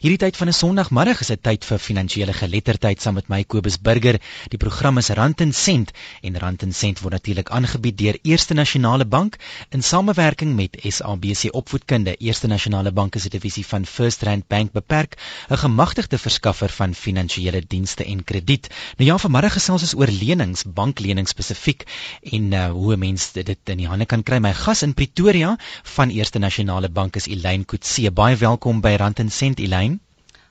Hierdie 0.00 0.16
tyd 0.16 0.36
van 0.40 0.48
'n 0.48 0.56
Sondagmiddag 0.56 1.18
is 1.20 1.28
'n 1.30 1.42
tyd 1.44 1.64
vir 1.68 1.78
finansiële 1.78 2.32
geletterdheid 2.32 3.02
saam 3.02 3.14
met 3.14 3.28
my 3.28 3.44
Kobus 3.44 3.76
Burger. 3.80 4.16
Die 4.48 4.58
program 4.58 4.96
is 4.96 5.08
Rand 5.08 5.40
en 5.40 5.52
Sent 5.52 5.90
en 6.22 6.38
Rand 6.38 6.62
en 6.62 6.72
Sent 6.72 7.00
word 7.00 7.12
natuurlik 7.12 7.50
aangebied 7.50 7.98
deur 7.98 8.18
Eerste 8.22 8.54
Nasionale 8.54 9.04
Bank 9.04 9.36
in 9.70 9.82
samewerking 9.82 10.56
met 10.56 10.78
SABC 10.82 11.52
Opvoedkunde. 11.52 12.16
Eerste 12.16 12.46
Nasionale 12.46 12.92
Bank 12.92 13.14
is 13.14 13.26
'n 13.26 13.28
divisie 13.28 13.66
van 13.66 13.84
First 13.86 14.22
Rand 14.22 14.48
Bank 14.48 14.72
beperk, 14.72 15.18
'n 15.50 15.56
gemagtigde 15.56 16.18
verskaffer 16.18 16.68
van 16.68 16.94
finansiële 16.94 17.62
dienste 17.68 18.04
en 18.04 18.24
krediet. 18.24 18.68
Nou 18.96 19.10
ja, 19.10 19.18
vanmiddag 19.18 19.52
gesels 19.52 19.82
ons 19.82 19.94
oor 19.94 20.08
lenings, 20.08 20.64
banklenings 20.64 21.30
spesifiek 21.30 21.84
en 22.22 22.52
uh, 22.52 22.70
hoe 22.70 22.96
mense 22.96 23.42
dit 23.42 23.58
in 23.64 23.76
die 23.76 23.88
hande 23.88 24.06
kan 24.06 24.22
kry. 24.22 24.38
My 24.38 24.54
gas 24.54 24.82
in 24.82 24.94
Pretoria 24.94 25.58
van 25.82 26.08
Eerste 26.08 26.38
Nasionale 26.38 26.88
Bank 26.88 27.16
is 27.16 27.26
Elaine 27.26 27.64
Kutse. 27.64 28.10
Baie 28.10 28.36
welkom 28.36 28.80
by 28.80 28.96
Rand 28.96 29.18
en 29.18 29.30
Sent 29.30 29.58
Elaine. 29.60 29.89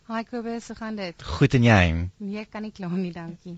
Hi 0.10 0.24
Kobus, 0.26 0.68
hoe 0.68 0.76
gaan 0.76 0.96
dit? 0.98 1.24
Goed 1.38 1.54
en 1.54 1.66
jy? 1.68 1.82
Nee, 2.18 2.44
kan 2.50 2.64
nie 2.66 2.72
kla 2.74 2.88
nie, 2.90 3.12
dankie. 3.14 3.52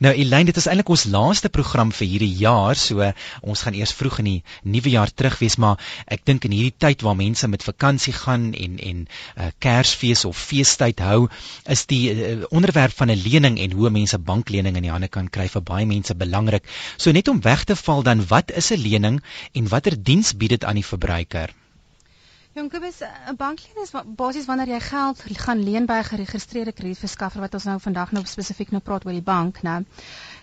Nou 0.00 0.12
Elaine, 0.22 0.48
dit 0.48 0.56
is 0.56 0.64
eintlik 0.64 0.88
ons 0.94 1.04
laaste 1.12 1.50
program 1.52 1.92
vir 1.92 2.08
hierdie 2.08 2.30
jaar, 2.38 2.80
so 2.80 3.10
ons 3.52 3.64
gaan 3.66 3.76
eers 3.76 3.92
vroeg 3.98 4.16
in 4.22 4.30
die 4.30 4.38
nuwe 4.76 4.94
jaar 4.94 5.12
terug 5.12 5.36
wees, 5.42 5.58
maar 5.60 5.76
ek 6.16 6.24
dink 6.24 6.48
in 6.48 6.56
hierdie 6.56 6.72
tyd 6.86 7.04
waar 7.04 7.20
mense 7.20 7.52
met 7.52 7.68
vakansie 7.68 8.16
gaan 8.22 8.48
en 8.56 8.80
en 8.88 9.04
uh, 9.04 9.52
Kersfees 9.60 10.24
of 10.32 10.40
feestyd 10.40 11.04
hou, 11.04 11.26
is 11.76 11.84
die 11.92 12.02
uh, 12.14 12.34
onderwerp 12.48 12.96
van 12.96 13.12
'n 13.12 13.20
lening 13.28 13.60
en 13.60 13.76
hoe 13.76 13.92
mense 13.92 14.16
banklening 14.32 14.80
in 14.80 14.88
die 14.88 14.96
hande 14.96 15.12
kan 15.12 15.28
kry 15.28 15.50
vir 15.52 15.68
baie 15.74 15.84
mense 15.84 16.16
belangrik. 16.16 16.64
So 16.96 17.12
net 17.12 17.28
om 17.28 17.44
weg 17.44 17.68
te 17.68 17.76
val 17.76 18.00
dan, 18.02 18.24
wat 18.32 18.56
is 18.56 18.72
'n 18.72 18.80
lening 18.80 19.20
en 19.52 19.68
watter 19.68 20.02
diens 20.02 20.32
bied 20.32 20.56
dit 20.56 20.64
aan 20.64 20.80
die 20.80 20.90
verbruiker? 20.94 21.52
Jong 22.54 22.68
Kobus, 22.68 22.98
'n 23.30 23.36
bankleen 23.36 23.82
is 23.82 23.92
basies 24.16 24.44
wanneer 24.48 24.68
jy 24.68 24.80
geld 24.86 25.20
gaan 25.44 25.62
leen 25.68 25.86
by 25.88 25.94
'n 26.00 26.04
geregistreerde 26.08 26.72
kredietverskaffer 26.72 27.40
wat 27.40 27.54
ons 27.54 27.64
nou 27.64 27.78
vandag 27.80 28.12
nou 28.12 28.24
spesifiek 28.26 28.70
nou 28.70 28.82
praat 28.88 29.06
oor 29.06 29.12
die 29.16 29.22
bank, 29.30 29.62
né? 29.62 29.76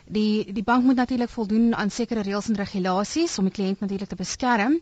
die 0.09 0.53
die 0.53 0.63
bank 0.63 0.83
moet 0.83 0.95
natuurlik 0.95 1.29
voldoen 1.29 1.75
aan 1.75 1.89
sekere 1.93 2.21
reëls 2.25 2.47
en 2.49 2.55
regulasies 2.57 3.37
om 3.37 3.45
die 3.45 3.53
kliënt 3.53 3.79
natuurlik 3.79 4.09
te 4.09 4.15
beskerm. 4.15 4.79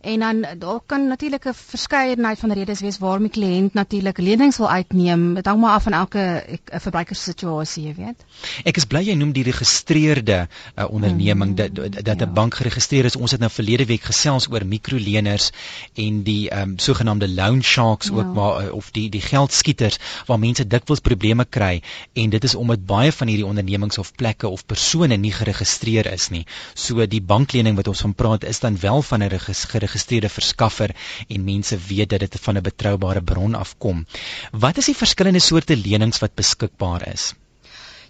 En 0.00 0.20
dan 0.20 0.46
daar 0.58 0.80
kan 0.86 1.06
natuurlik 1.06 1.44
'n 1.44 1.54
verskeidenheid 1.54 2.38
van 2.38 2.52
redes 2.52 2.80
wees 2.80 2.98
waarom 2.98 3.22
die 3.22 3.30
kliënt 3.30 3.74
natuurlik 3.74 4.18
lenings 4.18 4.56
wil 4.56 4.70
uitneem. 4.70 5.34
Dit 5.34 5.46
hang 5.46 5.60
maar 5.60 5.74
af 5.74 5.82
van 5.82 5.92
elke 5.92 6.44
verbruikerssituasie, 6.64 7.86
jy 7.86 7.94
weet. 7.94 8.24
Ek 8.64 8.76
is 8.76 8.84
bly 8.84 9.02
jy 9.02 9.14
noem 9.14 9.32
die 9.32 9.42
geregistreerde 9.42 10.48
uh, 10.76 10.90
onderneming 10.90 11.56
dat 11.56 11.74
dat 12.04 12.16
'n 12.16 12.18
ja. 12.18 12.26
bank 12.26 12.54
geregistreer 12.54 13.04
is. 13.04 13.16
Ons 13.16 13.30
het 13.30 13.40
nou 13.40 13.50
verlede 13.50 13.84
week 13.84 14.02
gesels 14.02 14.50
oor 14.50 14.66
mikroleners 14.66 15.50
en 15.94 16.22
die 16.22 16.60
um, 16.60 16.78
sogenaamde 16.78 17.28
loan 17.28 17.62
sharks 17.62 18.06
ja. 18.06 18.12
ook 18.14 18.34
maar 18.34 18.64
uh, 18.64 18.72
of 18.72 18.90
die 18.90 19.10
die 19.10 19.20
geldskieters 19.20 19.98
waar 20.26 20.38
mense 20.38 20.66
dikwels 20.66 21.00
probleme 21.00 21.44
kry 21.44 21.82
en 22.12 22.30
dit 22.30 22.44
is 22.44 22.54
omdat 22.54 22.86
baie 22.86 23.12
van 23.12 23.26
hierdie 23.26 23.46
ondernemings 23.46 23.98
of 23.98 24.14
plekke 24.14 24.48
of 24.48 24.66
persone 24.66 25.16
nie 25.16 25.32
geregistreer 25.32 26.12
is 26.12 26.28
nie. 26.28 26.46
So 26.74 27.06
die 27.06 27.22
banklening 27.22 27.76
wat 27.76 27.88
ons 27.88 28.00
van 28.00 28.14
praat 28.14 28.44
is 28.44 28.60
dan 28.60 28.78
wel 28.80 29.02
van 29.02 29.22
'n 29.22 29.28
geregistreerde 29.28 29.88
verskaffer 30.28 30.94
en 31.28 31.44
mense 31.44 31.78
weet 31.88 32.10
dat 32.10 32.20
dit 32.20 32.38
van 32.40 32.56
'n 32.56 32.62
betroubare 32.62 33.22
bron 33.22 33.54
afkom. 33.54 34.06
Wat 34.52 34.76
is 34.76 34.84
die 34.84 34.96
verskillende 34.96 35.40
soorte 35.40 35.76
lenings 35.76 36.18
wat 36.18 36.34
beskikbaar 36.34 37.08
is? 37.12 37.34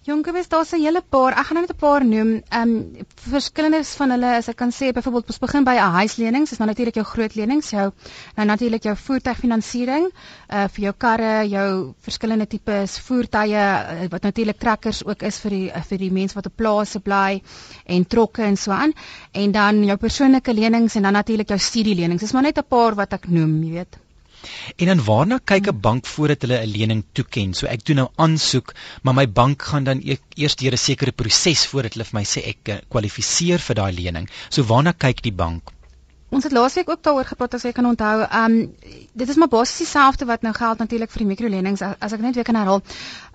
Jonkebes, 0.09 0.49
daar's 0.49 0.73
'n 0.73 0.81
hele 0.81 1.03
paar. 1.03 1.33
Ek 1.37 1.47
gaan 1.47 1.57
nou 1.57 1.67
net 1.67 1.75
'n 1.75 1.81
paar 1.81 2.05
noem. 2.05 2.31
Ehm 2.49 2.71
um, 2.71 3.07
verskillendes 3.33 3.91
van 3.97 4.11
hulle 4.11 4.31
is 4.39 4.49
ek 4.49 4.57
kan 4.57 4.71
sê 4.73 4.87
byvoorbeeld 4.93 5.29
ons 5.33 5.39
begin 5.39 5.65
by 5.65 5.75
'n 5.77 5.93
huislenings, 5.99 6.53
is 6.53 6.59
nou 6.59 6.69
natuurlik 6.69 6.95
jou 6.95 7.05
groot 7.05 7.35
lenings, 7.35 7.71
jou 7.71 7.93
nou 8.37 8.47
natuurlik 8.47 8.83
jou 8.83 8.97
voertuigfinansiering, 8.97 10.09
uh 10.49 10.65
vir 10.73 10.85
jou 10.85 10.95
karre, 11.05 11.49
jou 11.49 11.95
verskillende 12.01 12.47
tipes 12.47 12.99
voertuie 12.99 13.53
uh, 13.53 14.09
wat 14.09 14.23
natuurlik 14.23 14.59
trekkers 14.59 15.05
ook 15.05 15.23
is 15.23 15.39
vir 15.45 15.51
die 15.51 15.69
uh, 15.69 15.83
vir 15.83 15.99
die 15.99 16.13
mense 16.13 16.35
wat 16.35 16.47
op 16.47 16.57
plase 16.57 17.01
bly 17.01 17.43
en 17.85 18.07
trokke 18.07 18.43
en 18.43 18.57
so 18.57 18.71
aan. 18.71 18.93
En 19.33 19.53
dan 19.53 19.85
jou 19.85 19.97
persoonlike 19.97 20.55
lenings 20.55 20.95
en 20.95 21.03
dan 21.03 21.13
natuurlik 21.13 21.49
jou 21.49 21.59
studielenings. 21.59 22.21
Dis 22.21 22.33
maar 22.33 22.43
net 22.43 22.59
'n 22.59 22.69
paar 22.69 22.95
wat 22.95 23.13
ek 23.13 23.29
noem, 23.29 23.63
jy 23.63 23.73
weet. 23.73 24.08
En 24.77 24.87
dan 24.87 25.05
waarna 25.05 25.39
kyk 25.53 25.69
'n 25.69 25.81
bank 25.81 26.07
voordat 26.07 26.43
hulle 26.43 26.59
'n 26.61 26.73
lening 26.77 27.05
toeken? 27.13 27.55
So 27.55 27.67
ek 27.67 27.85
doen 27.85 27.97
nou 27.97 28.09
aansoek, 28.17 28.75
maar 29.03 29.15
my 29.15 29.29
bank 29.41 29.63
gaan 29.63 29.85
dan 29.85 30.01
e 30.05 30.19
eers 30.35 30.57
deur 30.57 30.73
'n 30.73 30.85
sekere 30.89 31.13
proses 31.13 31.67
voordat 31.67 31.95
hulle 31.95 32.05
vir 32.05 32.19
my 32.21 32.25
sê 32.25 32.45
ek 32.53 32.69
eh, 32.69 32.79
kwalifiseer 32.89 33.59
vir 33.59 33.75
daai 33.75 33.93
lening. 33.93 34.29
So 34.49 34.63
waarna 34.63 34.93
kyk 34.93 35.23
die 35.23 35.33
bank? 35.33 35.73
Ons 36.29 36.45
het 36.45 36.53
laasweek 36.53 36.91
ook 36.91 37.03
daaroor 37.03 37.25
gepraat 37.25 37.55
as 37.57 37.63
jy 37.65 37.73
kan 37.73 37.87
onthou. 37.89 38.21
Ehm 38.21 38.53
um, 38.53 38.75
dit 39.13 39.29
is 39.29 39.37
maar 39.37 39.49
basies 39.49 39.79
dieselfde 39.79 40.27
wat 40.29 40.43
nou 40.43 40.53
geld 40.55 40.79
natuurlik 40.79 41.11
vir 41.11 41.23
die 41.23 41.29
mikrolenings 41.29 41.83
as 41.83 42.13
ek 42.13 42.21
net 42.21 42.35
weer 42.35 42.45
kan 42.45 42.59
herhaal. 42.61 42.83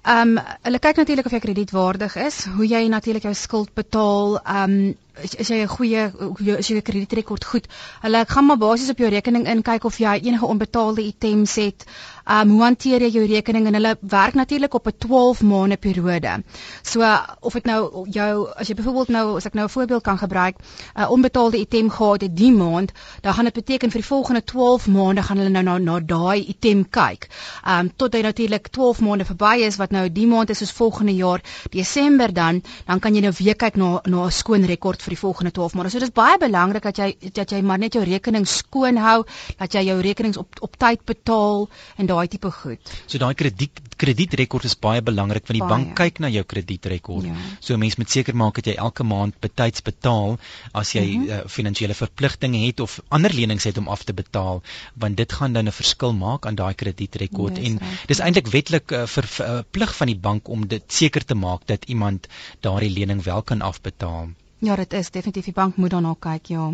Ehm 0.04 0.38
um, 0.38 0.44
hulle 0.62 0.80
kyk 0.80 1.02
natuurlik 1.02 1.26
of 1.26 1.34
jy 1.34 1.40
kredietwaardig 1.40 2.16
is, 2.16 2.46
hoe 2.46 2.68
jy 2.68 2.84
natuurlik 2.88 3.24
jou 3.24 3.34
skuld 3.34 3.74
betaal, 3.74 4.38
ehm 4.44 4.78
um, 4.78 4.94
is, 5.22 5.36
is 5.36 5.50
jy 5.50 5.62
'n 5.62 5.68
goeie 5.68 6.58
is 6.58 6.68
jou 6.68 6.82
kredietrekord 6.82 7.46
goed. 7.46 7.68
Hulle 8.02 8.26
gaan 8.28 8.46
maar 8.46 8.58
basies 8.58 8.90
op 8.90 8.98
jou 8.98 9.10
rekening 9.10 9.48
in 9.48 9.62
kyk 9.62 9.84
of 9.86 9.98
jy 9.98 10.20
enige 10.24 10.46
onbetaalde 10.46 11.02
items 11.02 11.56
het. 11.56 11.86
Um 12.26 12.50
hoe 12.50 12.62
hanteer 12.64 13.02
jy 13.02 13.10
jou 13.18 13.26
rekening 13.28 13.68
en 13.68 13.74
hulle 13.74 13.98
werk 14.00 14.34
natuurlik 14.34 14.74
op 14.74 14.88
'n 14.88 14.98
12 14.98 15.42
maande 15.42 15.78
periode. 15.78 16.44
So 16.82 17.02
of 17.42 17.54
dit 17.54 17.66
nou 17.66 18.08
jou 18.10 18.48
as 18.56 18.68
jy 18.68 18.76
byvoorbeeld 18.76 19.10
nou 19.10 19.36
as 19.36 19.46
ek 19.46 19.54
nou 19.54 19.66
'n 19.66 19.70
voorbeeld 19.70 20.04
kan 20.04 20.18
gebruik, 20.18 20.56
'n 20.58 21.02
uh, 21.02 21.12
onbetaalde 21.12 21.58
item 21.58 21.90
gehad 21.90 22.22
het 22.22 22.36
die 22.38 22.52
maand, 22.52 22.92
dan 23.22 23.34
gaan 23.34 23.46
dit 23.46 23.54
beteken 23.54 23.92
vir 23.92 24.02
die 24.02 24.08
volgende 24.08 24.44
12 24.44 24.88
maande 24.88 25.24
gaan 25.24 25.38
hulle 25.38 25.50
nou 25.50 25.64
na 25.64 25.78
na 25.78 26.00
daai 26.00 26.48
item 26.48 26.90
kyk. 26.90 27.28
Um 27.68 27.92
tot 27.96 28.14
hy 28.14 28.22
natuurlik 28.22 28.68
12 28.68 29.02
maande 29.02 29.26
verby 29.26 29.64
is 29.66 29.76
wat 29.76 29.92
nou 29.92 30.12
die 30.12 30.28
maand 30.28 30.50
is 30.50 30.58
soos 30.58 30.72
volgende 30.72 31.16
jaar 31.16 31.42
Desember 31.70 32.34
dan, 32.34 32.64
dan 32.86 33.00
kan 33.00 33.16
jy 33.16 33.22
nou 33.22 33.34
weer 33.38 33.56
kyk 33.56 33.76
na 33.76 34.00
na 34.04 34.26
'n 34.26 34.32
skoon 34.32 34.66
rekord 34.66 35.03
vir 35.04 35.16
die 35.16 35.20
volgende 35.20 35.52
12 35.52 35.76
maande. 35.78 35.92
So 35.94 36.04
dis 36.04 36.14
baie 36.16 36.38
belangrik 36.42 36.84
dat 36.90 37.00
jy 37.02 37.32
dat 37.34 37.52
jy 37.52 37.62
maar 37.62 37.82
net 37.82 37.98
jou 37.98 38.04
rekening 38.08 38.48
skoon 38.50 38.98
hou, 38.98 39.24
dat 39.60 39.76
jy 39.76 39.86
jou 39.90 40.00
rekenings 40.02 40.40
op 40.42 40.62
op 40.64 40.78
tyd 40.80 41.04
betaal 41.06 41.68
en 41.98 42.10
daai 42.10 42.28
tipe 42.28 42.52
goed. 42.52 42.94
So 43.08 43.22
daai 43.22 43.34
krediet 43.34 43.82
kredietrekord 44.04 44.66
is 44.68 44.76
baie 44.80 45.02
belangrik 45.06 45.46
want 45.48 45.58
die 45.58 45.64
baie. 45.64 45.70
bank 45.74 45.96
kyk 46.00 46.20
na 46.24 46.32
jou 46.34 46.44
kredietrekord. 46.44 47.28
Ja. 47.30 47.36
So 47.60 47.74
'n 47.74 47.80
mens 47.80 47.98
moet 47.98 48.10
seker 48.10 48.36
maak 48.36 48.56
dat 48.56 48.66
jy 48.72 48.76
elke 48.76 49.04
maand 49.04 49.40
betyds 49.40 49.82
betaal 49.82 50.38
as 50.74 50.94
jy 50.94 51.06
mm 51.06 51.22
-hmm. 51.22 51.30
uh, 51.30 51.48
finansiële 51.48 51.94
verpligtinge 51.94 52.66
het 52.66 52.80
of 52.80 53.00
ander 53.10 53.34
lenings 53.34 53.64
het 53.64 53.78
om 53.78 53.88
af 53.88 54.04
te 54.04 54.14
betaal, 54.14 54.62
want 54.94 55.18
dit 55.18 55.34
gaan 55.34 55.54
dan 55.54 55.68
'n 55.68 55.72
verskil 55.72 56.14
maak 56.14 56.46
aan 56.46 56.56
daai 56.56 56.74
kredietrekord 56.74 57.58
en 57.58 57.78
right. 57.80 58.08
dis 58.08 58.20
eintlik 58.20 58.48
wetlik 58.48 58.92
uh, 58.92 59.06
verplig 59.06 59.90
uh, 59.90 59.98
van 60.00 60.08
die 60.08 60.20
bank 60.20 60.48
om 60.48 60.68
dit 60.68 60.84
seker 60.88 61.26
te 61.26 61.36
maak 61.36 61.68
dat 61.68 61.86
iemand 61.86 62.28
daardie 62.60 62.90
lening 62.90 63.24
wel 63.24 63.42
kan 63.42 63.62
afbetaal. 63.62 64.30
Ja, 64.64 64.76
dit 64.80 64.94
is 64.96 65.10
definitief 65.12 65.50
die 65.50 65.56
bank 65.56 65.76
moet 65.76 65.92
daarna 65.92 66.14
kyk, 66.24 66.46
ja. 66.54 66.66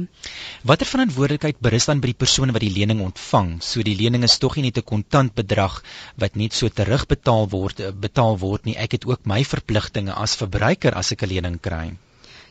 Watter 0.70 0.86
verantwoordelikheid 0.86 1.58
berus 1.66 1.88
dan 1.90 2.04
by 2.04 2.12
die 2.12 2.20
persoon 2.22 2.52
wat 2.54 2.62
die 2.62 2.74
lening 2.76 3.00
ontvang? 3.02 3.56
So 3.66 3.82
die 3.82 3.96
lening 3.98 4.28
is 4.28 4.38
tog 4.38 4.60
nie 4.60 4.68
net 4.68 4.78
'n 4.78 4.86
kontant 4.92 5.34
bedrag 5.34 5.80
wat 6.24 6.36
net 6.36 6.54
so 6.54 6.70
terugbetaal 6.70 7.50
word 7.50 7.80
eh, 7.80 7.90
betaal 7.92 8.38
word 8.38 8.70
nie. 8.70 8.78
Ek 8.78 8.92
het 8.92 9.08
ook 9.10 9.26
my 9.26 9.42
verpligtinge 9.44 10.14
as 10.14 10.36
verbruiker 10.36 10.94
as 10.94 11.12
ek 11.12 11.24
'n 11.24 11.34
lening 11.34 11.58
kry. 11.60 11.98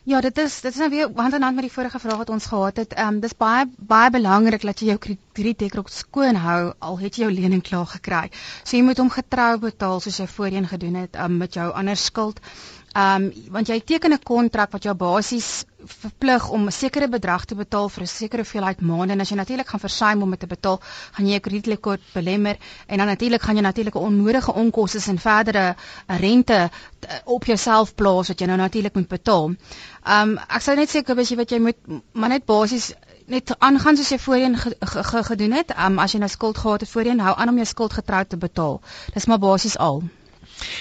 Ja, 0.04 0.20
dit 0.20 0.38
is 0.38 0.60
dit 0.60 0.72
is 0.72 0.78
nou 0.78 0.90
weer 0.90 1.10
hand 1.14 1.34
aan 1.34 1.42
hand 1.42 1.54
met 1.54 1.64
die 1.68 1.72
vorige 1.72 1.98
vraag 1.98 2.16
wat 2.16 2.30
ons 2.30 2.46
gehad 2.46 2.76
het. 2.76 2.92
Ehm 2.94 3.14
um, 3.14 3.20
dis 3.20 3.36
baie 3.36 3.66
baie 3.78 4.10
belangrik 4.10 4.62
dat 4.62 4.80
jy 4.80 4.86
jou 4.86 4.98
kredietrekords 5.32 5.98
skoon 5.98 6.34
hou 6.34 6.72
al 6.78 6.98
het 6.98 7.14
jy 7.14 7.22
jou 7.22 7.32
lening 7.32 7.62
klaar 7.62 7.86
gekry. 7.86 8.30
So 8.64 8.76
jy 8.76 8.82
moet 8.82 8.98
hom 8.98 9.10
getrou 9.10 9.58
betaal 9.58 10.00
soos 10.00 10.18
jy 10.18 10.26
voorheen 10.26 10.66
gedoen 10.66 10.94
het 10.94 11.14
um, 11.14 11.36
met 11.36 11.54
jou 11.54 11.70
ander 11.72 11.96
skuld. 11.96 12.40
Ehm 12.40 12.77
um, 12.96 13.32
want 13.50 13.68
jy 13.68 13.80
teken 13.80 14.12
'n 14.12 14.22
kontrak 14.22 14.72
wat 14.72 14.82
jou 14.82 14.94
basies 14.94 15.64
verplig 15.84 16.48
om 16.48 16.66
'n 16.66 16.72
sekere 16.72 17.08
bedrag 17.08 17.44
te 17.44 17.54
betaal 17.54 17.88
vir 17.88 18.02
'n 18.02 18.06
sekere 18.06 18.42
hoeveelheid 18.42 18.80
maande 18.80 19.12
en 19.12 19.20
as 19.20 19.28
jy 19.28 19.36
natuurlik 19.36 19.68
gaan 19.68 19.80
versuim 19.80 20.22
om 20.22 20.30
dit 20.30 20.40
te 20.40 20.46
betaal, 20.46 20.80
gaan 21.12 21.26
jy 21.26 21.30
jou 21.32 21.40
kredietrekord 21.40 22.00
belemmer 22.14 22.56
en 22.86 22.98
dan 22.98 23.06
natuurlik 23.06 23.42
gaan 23.42 23.56
jy 23.56 23.62
natuurlik 23.62 23.94
onnodige 23.94 24.52
onkoste 24.52 25.10
en 25.10 25.18
verdere 25.18 25.76
eh, 26.06 26.18
rente 26.20 26.70
eh, 27.00 27.18
op 27.24 27.44
jouself 27.44 27.94
plaas 27.94 28.28
wat 28.28 28.40
jy 28.40 28.46
nou 28.46 28.58
natuurlik 28.58 28.94
moet 28.94 29.08
betaal. 29.08 29.54
Ehm 30.04 30.28
um, 30.28 30.38
ek 30.48 30.62
sou 30.62 30.76
net 30.76 30.88
sê 30.88 31.02
Kobus, 31.02 31.28
jy 31.28 31.36
weet 31.36 31.50
jy 31.50 31.60
moet 31.60 31.76
maar 32.12 32.28
net 32.28 32.44
basies 32.44 32.94
net 33.26 33.54
aangaan 33.58 33.96
soos 33.96 34.10
jy 34.10 34.18
voorheen 34.18 34.56
ge, 34.56 34.76
ge, 34.80 35.04
ge, 35.04 35.24
gedoen 35.24 35.52
het. 35.52 35.70
Ehm 35.70 35.92
um, 35.92 35.98
as 35.98 36.12
jy 36.12 36.18
nou 36.18 36.28
skuld 36.28 36.58
gehad 36.58 36.80
het 36.80 36.90
voorheen, 36.90 37.20
hou 37.20 37.34
aan 37.36 37.48
om 37.48 37.56
jou 37.56 37.66
skuld 37.66 37.92
getrou 37.92 38.24
te 38.24 38.36
betaal. 38.36 38.80
Dis 39.14 39.26
maar 39.26 39.38
basies 39.38 39.78
al. 39.78 40.02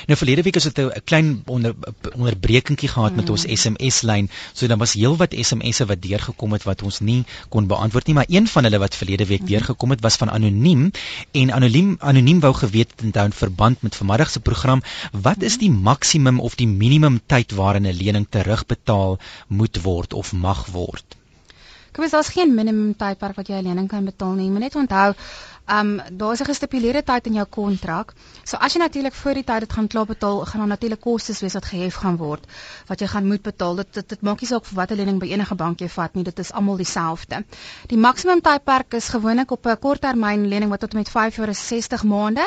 Nou 0.07 0.17
verlede 0.17 0.41
week 0.41 0.55
het 0.55 0.65
ons 0.65 0.95
'n 0.95 1.01
klein 1.03 1.41
onder 1.45 1.75
onderbrekingkie 2.15 2.89
gehad 2.89 3.11
mm. 3.11 3.15
met 3.15 3.29
ons 3.29 3.45
SMS 3.47 4.01
lyn. 4.01 4.29
So 4.53 4.67
dan 4.67 4.77
was 4.77 4.93
heelwat 4.93 5.33
SMS'e 5.33 5.85
wat 5.85 6.01
deurgekom 6.01 6.51
het 6.51 6.63
wat 6.63 6.83
ons 6.83 6.99
nie 6.99 7.25
kon 7.49 7.67
beantwoord 7.67 8.07
nie, 8.07 8.15
maar 8.15 8.29
een 8.29 8.47
van 8.47 8.63
hulle 8.63 8.77
wat 8.77 8.95
verlede 8.95 9.25
week 9.25 9.41
mm. 9.41 9.47
deurgekom 9.47 9.89
het 9.89 10.01
was 10.01 10.15
van 10.15 10.29
anoniem 10.29 10.91
en 11.31 11.51
anoniem 11.51 11.95
anoniem 11.99 12.39
wou 12.39 12.53
geweet 12.53 12.93
het 12.95 13.15
in 13.15 13.31
verband 13.31 13.81
met 13.81 13.95
vanmiddag 13.95 14.29
se 14.29 14.39
program, 14.39 14.81
wat 15.11 15.41
is 15.41 15.57
die 15.57 15.71
maksimum 15.71 16.39
of 16.39 16.55
die 16.55 16.67
minimum 16.67 17.21
tyd 17.25 17.51
waarin 17.51 17.87
'n 17.87 17.97
lening 17.97 18.27
terugbetaal 18.29 19.19
moet 19.47 19.81
word 19.81 20.13
of 20.13 20.33
mag 20.33 20.65
word? 20.65 21.17
Kom 21.91 22.03
ons 22.03 22.13
daar's 22.13 22.29
geen 22.29 22.51
minimum 22.53 22.95
tydperk 22.95 23.35
wat 23.35 23.47
jy 23.47 23.57
'n 23.57 23.67
lening 23.67 23.87
kan 23.87 24.05
betaal 24.05 24.33
nie. 24.33 24.45
Jy 24.45 24.51
moet 24.51 24.59
net 24.59 24.75
onthou 24.75 25.13
Um 25.67 26.01
daar's 26.11 26.39
'n 26.39 26.45
gestipuleerde 26.45 27.03
tyd 27.03 27.25
in 27.27 27.33
jou 27.33 27.45
kontrak. 27.45 28.13
So 28.43 28.57
as 28.57 28.73
jy 28.73 28.79
natuurlik 28.79 29.13
voor 29.13 29.33
die 29.33 29.43
tyd 29.43 29.59
dit 29.59 29.73
gaan 29.73 29.87
klaar 29.87 30.05
betaal, 30.05 30.45
gaan 30.45 30.59
daar 30.59 30.67
natuurlik 30.67 31.01
kostes 31.01 31.39
wees 31.39 31.53
wat 31.53 31.65
gehef 31.65 31.95
gaan 31.95 32.17
word 32.17 32.45
wat 32.87 32.99
jy 32.99 33.07
gaan 33.07 33.27
moet 33.27 33.41
betaal. 33.41 33.75
Dit 33.75 33.93
dit, 33.93 34.09
dit 34.09 34.21
maak 34.21 34.41
nie 34.41 34.47
saak 34.47 34.65
vir 34.65 34.75
watter 34.75 34.97
lening 34.97 35.19
by 35.19 35.27
enige 35.27 35.55
bank 35.55 35.79
jy 35.79 35.89
vat 35.89 36.13
nie, 36.15 36.23
dit 36.23 36.39
is 36.39 36.51
almal 36.51 36.77
dieselfde. 36.77 37.43
Die 37.87 37.97
maksimum 37.97 38.41
tydperk 38.41 38.93
is 38.93 39.09
gewoonlik 39.09 39.51
op 39.51 39.65
'n 39.65 39.79
korttermyn 39.79 40.47
lening 40.47 40.69
wat 40.69 40.79
tot 40.79 40.93
met 40.93 41.09
5 41.09 41.35
jaar 41.35 41.49
is 41.49 41.67
60 41.67 42.03
maande. 42.03 42.45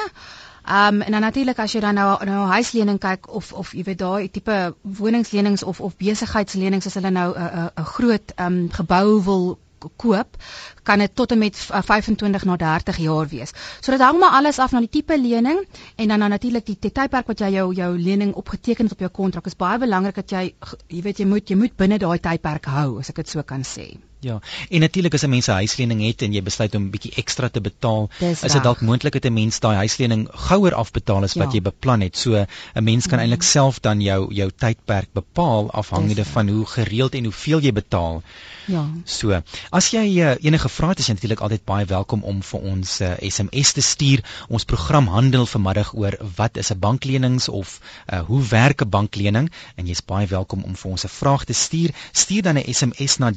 Ehm 0.64 0.94
um, 0.94 1.00
en 1.02 1.12
dan 1.12 1.20
natuurlik 1.20 1.58
as 1.58 1.72
jy 1.72 1.81
dan 1.81 1.94
nou 1.94 2.25
nou 2.25 2.46
huislening 2.46 2.99
kyk 2.99 3.28
of 3.28 3.52
of 3.52 3.72
jy 3.72 3.82
weet 3.82 3.99
daai 3.99 4.31
tipe 4.31 4.75
woningslenings 4.82 5.62
of 5.62 5.81
of 5.81 5.96
besigheidslenings 5.96 6.87
as 6.87 6.94
hulle 6.94 7.11
nou 7.11 7.34
'n 7.34 7.70
'n 7.76 7.84
groot 7.84 8.32
ehm 8.37 8.46
um, 8.46 8.70
gebou 8.72 9.22
wil 9.25 9.58
koop, 9.97 10.37
kan 10.82 10.99
dit 10.99 11.15
tot 11.15 11.32
en 11.32 11.38
met 11.38 11.56
25 11.56 12.44
na 12.44 12.56
30 12.56 12.97
jaar 12.97 13.29
wees. 13.29 13.55
So 13.81 13.93
dit 13.93 14.00
hang 14.00 14.19
maar 14.19 14.37
alles 14.41 14.59
af 14.59 14.73
na 14.73 14.81
die 14.85 14.93
tipe 15.00 15.19
lening 15.21 15.65
en 15.97 16.09
dan 16.09 16.21
dan 16.21 16.31
natuurlik 16.31 16.67
die, 16.67 16.77
die 16.81 16.93
tydperk 16.93 17.27
wat 17.27 17.41
jy 17.41 17.50
jou 17.56 17.75
jou 17.75 17.99
lening 17.99 18.35
opgeteken 18.35 18.85
het 18.85 18.93
op 18.93 19.06
jou 19.06 19.11
kontrak. 19.11 19.44
Dit 19.44 19.53
is 19.53 19.59
baie 19.59 19.79
belangrik 19.79 20.15
dat 20.15 20.31
jy 20.31 20.55
jy 20.88 21.03
weet 21.03 21.19
jy 21.19 21.27
moet 21.27 21.50
jy 21.50 21.56
moet 21.56 21.77
binne 21.77 21.99
daai 21.99 22.19
tydperk 22.19 22.65
hou, 22.67 22.99
as 22.99 23.11
ek 23.11 23.23
dit 23.23 23.29
so 23.29 23.43
kan 23.43 23.65
sê. 23.65 24.09
Ja, 24.20 24.40
en 24.69 24.81
natuurlik 24.81 25.14
as 25.14 25.22
'n 25.25 25.31
mens 25.31 25.46
'n 25.49 25.52
huislening 25.52 26.00
het 26.06 26.22
en 26.22 26.32
jy 26.32 26.43
besluit 26.43 26.75
om 26.75 26.82
'n 26.82 26.90
bietjie 26.90 27.12
ekstra 27.17 27.49
te 27.49 27.61
betaal, 27.61 28.11
Dis 28.19 28.43
is 28.43 28.52
dit 28.52 28.62
dalk 28.62 28.81
moontlik 28.81 29.12
dat 29.12 29.25
'n 29.25 29.32
mens 29.32 29.61
daai 29.61 29.76
huislening 29.76 30.28
gouer 30.31 30.75
afbetaal 30.75 31.22
as 31.22 31.34
wat 31.34 31.46
Ja. 31.52 31.52
jy 31.58 31.62
beplan 31.62 32.00
het. 32.00 32.17
So 32.17 32.34
'n 32.75 32.84
mens 32.84 33.06
kan 33.06 33.19
Mhm. 33.19 33.20
eintlik 33.28 33.43
self 33.43 33.81
dan 33.81 34.00
jou 34.00 34.34
jou 34.34 34.50
tydperk 34.56 35.08
bepaal 35.12 35.70
afhangende 35.72 36.25
van 36.25 36.49
hoe 36.49 36.67
gereeld 36.67 37.14
en 37.14 37.25
hoeveel 37.25 37.61
jy 37.61 37.72
betaal. 37.72 38.22
Ja. 38.67 38.87
So, 39.05 39.43
as 39.70 39.90
jy 39.90 40.20
uh, 40.20 40.34
enige 40.40 40.69
vrae 40.69 40.88
het, 40.90 40.99
is 40.99 41.06
jy 41.06 41.12
natuurlik 41.14 41.40
altyd 41.40 41.64
baie 41.64 41.84
welkom 41.87 42.22
om 42.22 42.43
vir 42.43 42.61
ons 42.61 43.00
uh, 43.00 43.14
SMS 43.20 43.72
te 43.72 43.81
stuur. 43.81 44.20
Ons 44.49 44.64
program 44.64 45.06
handel 45.06 45.46
vanmiddag 45.46 45.94
oor 45.94 46.17
wat 46.37 46.56
is 46.56 46.70
'n 46.70 46.78
banklenings 46.78 47.49
of 47.49 47.81
uh, 48.12 48.20
hoe 48.20 48.43
werk 48.49 48.82
'n 48.82 48.88
banklening 48.88 49.50
en 49.76 49.87
jy's 49.87 50.00
baie 50.05 50.26
welkom 50.26 50.62
om 50.62 50.76
vir 50.76 50.90
ons 50.90 51.05
'n 51.05 51.08
vraag 51.08 51.44
te 51.44 51.52
stuur. 51.52 51.90
Stuur 52.12 52.43
dan 52.43 52.56
'n 52.58 52.72
SMS 52.75 53.17
na 53.19 53.31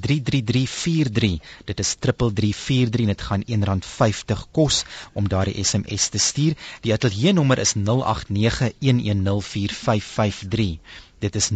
33343. 0.73 1.39
Dit 1.65 1.79
is 1.79 1.95
3343 1.99 3.01
en 3.01 3.07
dit 3.13 3.21
gaan 3.21 3.43
R1.50 3.45 4.43
kos 4.51 4.83
om 5.13 5.27
daardie 5.29 5.63
SMS 5.63 6.07
te 6.07 6.17
stuur. 6.17 6.53
Die 6.81 6.93
ateljee 6.93 7.33
nommer 7.33 7.59
is 7.59 7.73
0891104553. 7.75 7.83
Dit 11.23 11.35
is 11.35 11.49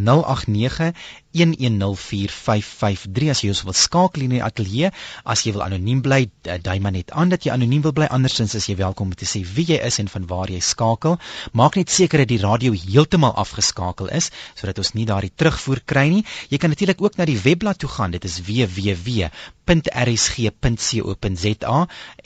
0891104553 1.37 3.29
as 3.33 3.41
jy 3.43 3.49
ons 3.53 3.63
wil 3.67 3.77
skakel 3.77 4.21
in 4.25 4.33
die 4.37 4.43
ateljee, 4.43 4.89
as 5.23 5.43
jy 5.45 5.51
wil 5.55 5.63
anoniem 5.65 6.01
bly, 6.05 6.21
dui 6.43 6.77
maar 6.83 6.95
net 6.95 7.11
aan 7.11 7.29
dat 7.33 7.41
jy 7.45 7.51
anoniem 7.53 7.83
wil 7.85 7.95
bly, 7.97 8.07
andersins 8.17 8.55
is 8.57 8.67
jy 8.69 8.75
welkom 8.79 9.07
om 9.11 9.15
te 9.17 9.27
sê 9.29 9.39
wie 9.55 9.67
jy 9.73 9.79
is 9.87 9.99
en 10.01 10.09
van 10.11 10.25
waar 10.29 10.49
jy 10.51 10.61
skakel. 10.63 11.13
Maak 11.57 11.73
net 11.79 11.89
seker 11.93 12.17
dat 12.23 12.31
die 12.31 12.41
radio 12.41 12.71
heeltemal 12.73 13.33
afgeskakel 13.43 14.07
is 14.19 14.31
sodat 14.57 14.77
ons 14.81 14.93
nie 14.97 15.07
daardie 15.09 15.33
terugvoer 15.35 15.81
kry 15.85 16.07
nie. 16.11 16.23
Jy 16.51 16.57
kan 16.61 16.69
natuurlik 16.73 17.01
ook 17.03 17.17
na 17.19 17.25
die 17.29 17.39
webblad 17.41 17.77
toe 17.81 17.91
gaan. 17.91 18.11
Dit 18.15 18.23
is 18.27 18.35
www.rsg.co.za 18.47 19.27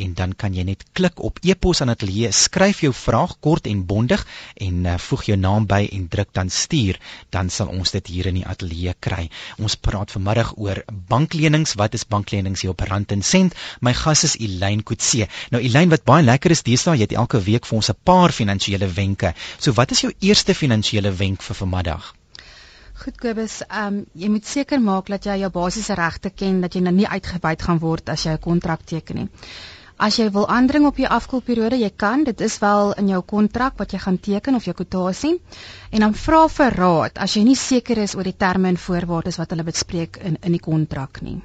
en 0.06 0.10
dan 0.19 0.31
kan 0.38 0.54
jy 0.56 0.63
net 0.68 0.81
klik 0.98 1.19
op 1.19 1.40
e-pos 1.44 1.81
aan 1.81 1.94
ateljee, 1.94 2.31
skryf 2.31 2.78
jou 2.86 2.94
vraag 2.96 3.34
kort 3.44 3.68
en 3.68 3.86
bondig 3.86 4.22
en 4.56 4.86
uh, 4.86 4.98
voeg 4.98 5.24
jou 5.31 5.38
naam 5.40 5.68
by 5.68 5.88
en 5.92 6.08
druk 6.12 6.31
dan 6.38 6.50
stuur, 6.50 7.00
dan 7.34 7.50
sal 7.50 7.68
ons 7.74 7.92
dit 7.98 8.06
hier 8.13 8.25
in 8.31 8.38
die 8.42 8.48
ateljee 8.48 8.94
kry. 9.07 9.25
Ons 9.57 9.75
praat 9.88 10.13
vanmiddag 10.15 10.53
oor 10.57 10.83
banklenings. 11.12 11.75
Wat 11.81 11.98
is 11.98 12.07
banklenings 12.15 12.62
hier 12.63 12.74
op 12.75 12.86
Rand 12.88 13.12
en 13.15 13.25
Sent? 13.25 13.57
My 13.81 13.94
gas 13.98 14.24
is 14.30 14.38
Elyn 14.38 14.83
Kutse. 14.83 15.27
Nou 15.51 15.62
Elyn, 15.63 15.92
wat 15.94 16.07
baie 16.07 16.24
lekker 16.24 16.56
is 16.56 16.63
deesdae, 16.68 16.98
jy 17.00 17.09
het 17.09 17.18
elke 17.24 17.42
week 17.50 17.68
vir 17.69 17.81
ons 17.81 17.92
'n 17.92 18.00
paar 18.03 18.31
finansiële 18.31 18.88
wenke. 18.88 19.33
So 19.59 19.74
wat 19.74 19.92
is 19.92 20.01
jou 20.01 20.13
eerste 20.19 20.56
finansiële 20.56 21.12
wenk 21.12 21.42
vir 21.42 21.56
vanmiddag? 21.56 22.13
Goed 23.01 23.18
Kobus, 23.18 23.62
ehm 23.65 23.88
um, 23.88 23.95
jy 24.13 24.27
moet 24.30 24.45
seker 24.45 24.81
maak 24.81 25.07
dat 25.09 25.25
jy 25.25 25.39
jou 25.42 25.50
basiese 25.50 25.95
regte 25.98 26.30
ken 26.30 26.62
dat 26.62 26.75
jy 26.75 26.81
nou 26.86 26.94
nie 26.94 27.07
uitgebuit 27.07 27.62
gaan 27.62 27.80
word 27.80 28.09
as 28.13 28.25
jy 28.25 28.33
'n 28.36 28.39
kontrak 28.39 28.83
teken 28.86 29.15
nie. 29.15 29.30
As 30.01 30.15
jy 30.18 30.31
wil 30.33 30.48
aandring 30.50 30.88
op 30.89 30.98
jou 30.98 31.06
afkoelperiode, 31.13 31.77
jy 31.77 31.92
kan, 31.94 32.24
dit 32.25 32.39
is 32.42 32.56
wel 32.57 32.95
in 32.98 33.12
jou 33.12 33.19
kontrak 33.21 33.75
wat 33.77 33.92
jy 33.94 34.00
gaan 34.01 34.18
teken 34.18 34.56
of 34.57 34.65
jou 34.65 34.74
kwotasie. 34.74 35.36
En 35.94 36.01
dan 36.01 36.15
vra 36.18 36.39
vir 36.50 36.74
raad 36.74 37.21
as 37.21 37.36
jy 37.38 37.44
nie 37.45 37.57
seker 37.59 38.01
is 38.01 38.15
oor 38.18 38.25
die 38.25 38.33
terme 38.33 38.71
en 38.71 38.80
voorwaardes 38.81 39.38
wat 39.38 39.53
hulle 39.53 39.68
bespreek 39.68 40.18
in 40.25 40.39
in 40.42 40.57
die 40.57 40.63
kontrak 40.63 41.21
nie. 41.21 41.38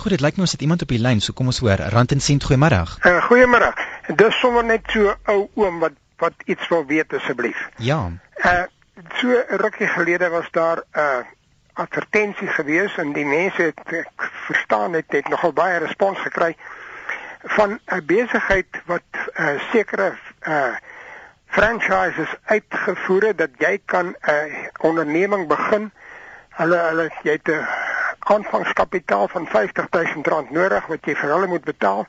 Goed, 0.00 0.14
dit 0.16 0.24
lyk 0.24 0.40
my 0.40 0.46
ons 0.48 0.56
het 0.56 0.64
iemand 0.64 0.86
op 0.86 0.96
die 0.96 1.02
lyn, 1.02 1.20
so 1.20 1.36
kom 1.36 1.52
ons 1.52 1.60
hoor. 1.60 1.84
Rand 1.92 2.16
en 2.16 2.24
Sent, 2.24 2.48
goeiemôre. 2.48 2.80
Uh, 3.04 3.20
goeiemôre. 3.28 3.70
Dis 4.16 4.40
sommer 4.40 4.64
net 4.64 4.88
so 4.96 5.12
ou 5.28 5.40
oom 5.60 5.84
wat 5.84 6.00
wat 6.24 6.48
iets 6.48 6.72
wil 6.72 6.86
weet 6.88 7.12
asseblief. 7.20 7.68
Ja. 7.76 8.00
Uh 8.40 8.64
so 9.20 9.28
'n 9.28 9.60
rukkie 9.60 9.92
gelede 9.92 10.28
was 10.32 10.48
daar 10.56 10.80
'n 10.80 10.98
uh, 10.98 11.24
advertensie 11.84 12.48
gewees 12.48 12.96
en 12.96 13.12
die 13.12 13.24
mense 13.24 13.62
het 13.62 13.80
ek 13.86 14.30
verstaan 14.48 14.92
het, 14.92 15.12
het 15.12 15.28
nogal 15.28 15.52
baie 15.52 15.78
respons 15.78 16.18
gekry 16.18 16.56
van 17.42 17.80
'n 17.86 18.04
besigheid 18.06 18.82
wat 18.86 19.02
uh, 19.14 19.60
sekere 19.72 20.12
uh 20.48 20.74
franchises 21.50 22.34
uitgevoer 22.44 23.22
het 23.22 23.38
dat 23.38 23.50
jy 23.58 23.80
kan 23.84 24.06
'n 24.06 24.16
uh, 24.30 24.66
onderneming 24.80 25.48
begin. 25.48 25.92
Hulle 26.48 26.76
hulle 26.76 27.10
jy 27.22 27.32
het 27.32 27.48
'n 27.48 27.66
aanvangskapitaal 28.18 29.28
van 29.28 29.48
R50000 29.48 30.50
nodig 30.50 30.86
wat 30.86 31.04
jy 31.04 31.14
vir 31.14 31.30
hulle 31.30 31.46
moet 31.46 31.64
betaal 31.64 32.06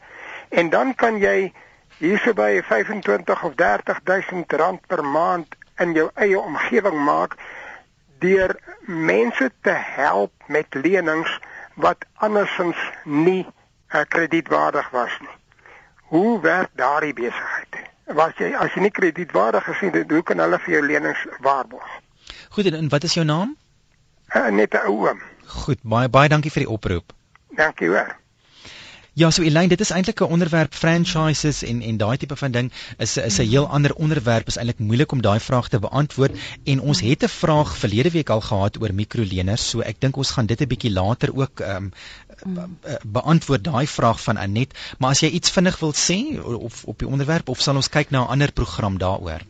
en 0.49 0.69
dan 0.69 0.95
kan 0.95 1.17
jy 1.17 1.53
hierso 1.97 2.33
by 2.33 2.61
25 2.67 3.43
of 3.43 3.55
30000 3.55 4.51
rand 4.51 4.87
per 4.87 5.03
maand 5.05 5.55
in 5.77 5.93
jou 5.93 6.09
eie 6.13 6.39
omgewing 6.39 6.97
maak 7.05 7.35
deur 8.19 8.55
mense 8.85 9.51
te 9.61 9.75
help 9.95 10.31
met 10.47 10.67
lenings 10.73 11.39
wat 11.75 12.05
andersins 12.13 12.77
nie 13.03 13.45
uh, 13.93 14.01
kredietwaardig 14.07 14.89
was 14.89 15.17
nie. 15.19 15.35
Hoe 16.11 16.41
werk 16.41 16.69
daardie 16.75 17.13
besigheid? 17.13 17.79
Was 18.05 18.35
jy 18.35 18.51
as 18.55 18.73
jy 18.75 18.81
nie 18.81 18.91
kredietwaardig 18.91 19.67
is 19.67 19.81
nie, 19.81 20.03
hoe 20.09 20.23
kan 20.23 20.39
hulle 20.43 20.59
vir 20.59 20.73
jou 20.73 20.85
lenings 20.85 21.25
waarborg? 21.39 21.87
Goed, 22.49 22.65
en, 22.65 22.73
en 22.73 22.89
wat 22.89 23.03
is 23.03 23.13
jou 23.13 23.25
naam? 23.25 23.55
Uh, 24.35 24.47
net 24.47 24.73
'n 24.73 24.87
ou 24.87 25.07
oom. 25.07 25.21
Goed, 25.45 25.79
baie 25.83 26.09
baie 26.09 26.29
dankie 26.29 26.51
vir 26.51 26.65
die 26.65 26.71
oproep. 26.71 27.13
Dankie 27.55 27.87
hoor. 27.87 28.15
Ja, 29.13 29.27
so 29.29 29.43
Elyn, 29.43 29.67
dit 29.67 29.81
is 29.83 29.89
eintlik 29.91 30.21
'n 30.23 30.31
onderwerp 30.31 30.73
franchises 30.73 31.57
en 31.63 31.81
en 31.81 31.97
daai 31.97 32.17
tipe 32.17 32.35
van 32.35 32.51
ding 32.51 32.71
is 32.97 33.17
is 33.17 33.39
'n 33.39 33.49
heel 33.49 33.67
ander 33.67 33.93
onderwerp. 33.95 34.47
Is 34.47 34.55
eintlik 34.55 34.79
moeilik 34.79 35.11
om 35.11 35.21
daai 35.21 35.39
vraag 35.39 35.67
te 35.67 35.79
beantwoord. 35.79 36.37
En 36.63 36.79
ons 36.79 37.01
het 37.01 37.23
'n 37.23 37.27
vraag 37.27 37.77
verlede 37.77 38.11
week 38.11 38.29
al 38.29 38.41
gehad 38.41 38.81
oor 38.81 38.93
mikroleners, 38.93 39.69
so 39.69 39.79
ek 39.79 39.99
dink 39.99 40.15
ons 40.15 40.31
gaan 40.31 40.45
dit 40.45 40.61
'n 40.61 40.67
bietjie 40.67 40.91
later 40.91 41.35
ook 41.35 41.59
ehm 41.59 41.91
um, 42.45 42.77
beantwoord 43.03 43.63
daai 43.63 43.87
vraag 43.87 44.21
van 44.23 44.37
Anet, 44.37 44.73
maar 44.97 45.09
as 45.09 45.19
jy 45.19 45.29
iets 45.29 45.49
vinnig 45.49 45.79
wil 45.79 45.93
sê 45.93 46.39
of 46.43 46.83
op 46.85 46.99
die 46.99 47.07
onderwerp 47.07 47.49
of 47.49 47.61
sal 47.61 47.75
ons 47.75 47.89
kyk 47.89 48.09
na 48.09 48.23
'n 48.23 48.27
ander 48.27 48.51
program 48.51 48.97
daaroor? 48.97 49.41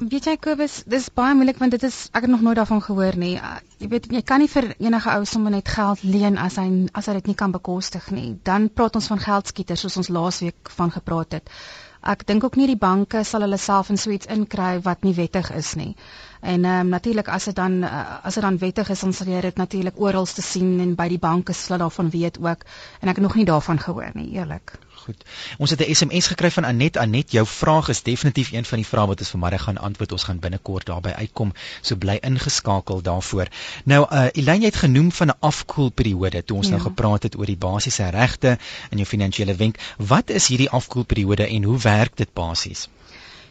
Weet 0.00 0.24
jy 0.24 0.32
Kobus, 0.40 0.78
dis 0.88 1.10
baie 1.12 1.34
moeilik 1.36 1.58
want 1.60 1.74
dit 1.76 1.82
is 1.84 1.96
ek 2.16 2.24
het 2.24 2.30
nog 2.32 2.40
nooit 2.40 2.56
daarvan 2.56 2.80
gehoor 2.80 3.18
nie. 3.20 3.34
Uh, 3.36 3.58
jy 3.82 3.88
weet 3.92 4.06
jy 4.08 4.22
kan 4.24 4.40
nie 4.40 4.48
vir 4.48 4.70
enige 4.78 5.10
ou 5.12 5.26
sommer 5.28 5.52
net 5.52 5.68
geld 5.68 6.00
leen 6.08 6.38
as 6.40 6.56
hy 6.56 6.64
as 6.96 7.10
hy 7.10 7.18
dit 7.18 7.28
nie 7.28 7.36
kan 7.42 7.52
bekostig 7.52 8.06
nie. 8.16 8.30
Dan 8.48 8.70
praat 8.72 8.96
ons 8.96 9.10
van 9.12 9.20
geldskieters 9.20 9.84
soos 9.84 9.98
ons 10.00 10.08
laasweek 10.16 10.72
van 10.78 10.94
gepraat 10.94 11.36
het. 11.36 11.52
Ek 12.00 12.24
dink 12.24 12.48
ook 12.48 12.56
nie 12.56 12.70
die 12.70 12.78
banke 12.80 13.26
sal 13.28 13.44
hulle 13.44 13.60
self 13.60 13.92
in 13.92 14.00
suits 14.00 14.30
inkry 14.32 14.78
wat 14.88 15.04
nie 15.04 15.12
wettig 15.20 15.52
is 15.52 15.74
nie. 15.76 15.92
En 16.40 16.64
ehm 16.64 16.80
um, 16.80 16.88
natuurlik 16.88 17.28
as 17.28 17.44
dit 17.44 17.54
dan 17.54 17.72
uh, 17.82 18.24
as 18.24 18.34
dit 18.34 18.42
dan 18.42 18.58
wettig 18.58 18.88
is, 18.88 19.00
dan 19.00 19.12
sal 19.12 19.26
jy 19.26 19.40
dit 19.40 19.56
natuurlik 19.56 20.00
oral 20.00 20.24
te 20.24 20.42
sien 20.42 20.80
en 20.80 20.94
by 20.94 21.08
die 21.08 21.18
banke 21.18 21.52
sal 21.52 21.78
daarvan 21.78 22.10
weet 22.10 22.38
ook. 22.40 22.64
En 23.00 23.08
ek 23.08 23.20
het 23.20 23.24
nog 23.24 23.34
nie 23.34 23.44
daarvan 23.44 23.80
gehoor 23.80 24.10
nie, 24.14 24.30
eerlik. 24.32 24.78
Goed. 25.00 25.24
Ons 25.58 25.70
het 25.70 25.80
'n 25.80 25.94
SMS 25.94 26.26
gekry 26.26 26.50
van 26.50 26.64
Anet. 26.64 26.96
Anet, 26.96 27.32
jou 27.32 27.46
vraag 27.46 27.88
is 27.88 28.02
definitief 28.02 28.52
een 28.52 28.64
van 28.64 28.78
die 28.78 28.86
vrae 28.86 29.06
wat 29.06 29.20
ons 29.20 29.28
vanmiddag 29.28 29.62
gaan 29.62 29.78
antwoord. 29.78 30.12
Ons 30.12 30.24
gaan 30.24 30.38
binnekort 30.38 30.86
daarby 30.86 31.08
uitkom. 31.08 31.52
So 31.80 31.96
bly 31.96 32.18
ingeskakel 32.20 33.02
daarvoor. 33.02 33.48
Nou, 33.84 34.06
uh 34.10 34.26
Elyn 34.32 34.62
het 34.62 34.76
genoem 34.76 35.12
van 35.12 35.26
'n 35.28 35.38
afkoelperiode 35.40 36.44
toe 36.44 36.56
ons 36.56 36.66
ja. 36.66 36.72
nou 36.72 36.82
gepraat 36.82 37.22
het 37.22 37.36
oor 37.36 37.46
die 37.46 37.56
basiese 37.56 38.08
regte 38.08 38.58
in 38.90 38.96
jou 38.96 39.08
finansiële 39.08 39.54
wenk. 39.54 39.78
Wat 39.96 40.30
is 40.30 40.48
hierdie 40.48 40.70
afkoelperiode 40.70 41.46
en 41.46 41.62
hoe 41.62 41.78
werk 41.78 42.16
dit 42.16 42.32
basies? 42.32 42.88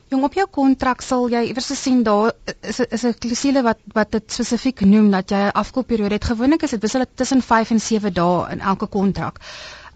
Jong 0.09 0.23
op 0.25 0.33
jou 0.33 0.47
kontrak 0.49 1.03
sal 1.05 1.27
jy 1.29 1.43
iewers 1.51 1.67
gesien 1.69 1.99
daar 2.05 2.31
is 2.65 2.79
is 2.79 3.03
'n 3.05 3.13
klousule 3.23 3.61
wat 3.67 3.79
wat 3.97 4.11
dit 4.11 4.31
spesifiek 4.37 4.81
noem 4.81 5.11
dat 5.11 5.29
jy 5.29 5.41
'n 5.47 5.51
afkoelperiode 5.61 6.15
het. 6.17 6.23
Gewoonlik 6.31 6.63
is 6.63 6.69
dit 6.75 6.81
wissel 6.81 7.05
tussen 7.15 7.41
5 7.41 7.69
en 7.69 7.79
7 7.79 8.13
dae 8.13 8.49
in 8.51 8.59
elke 8.59 8.87
kontrak. 8.87 9.37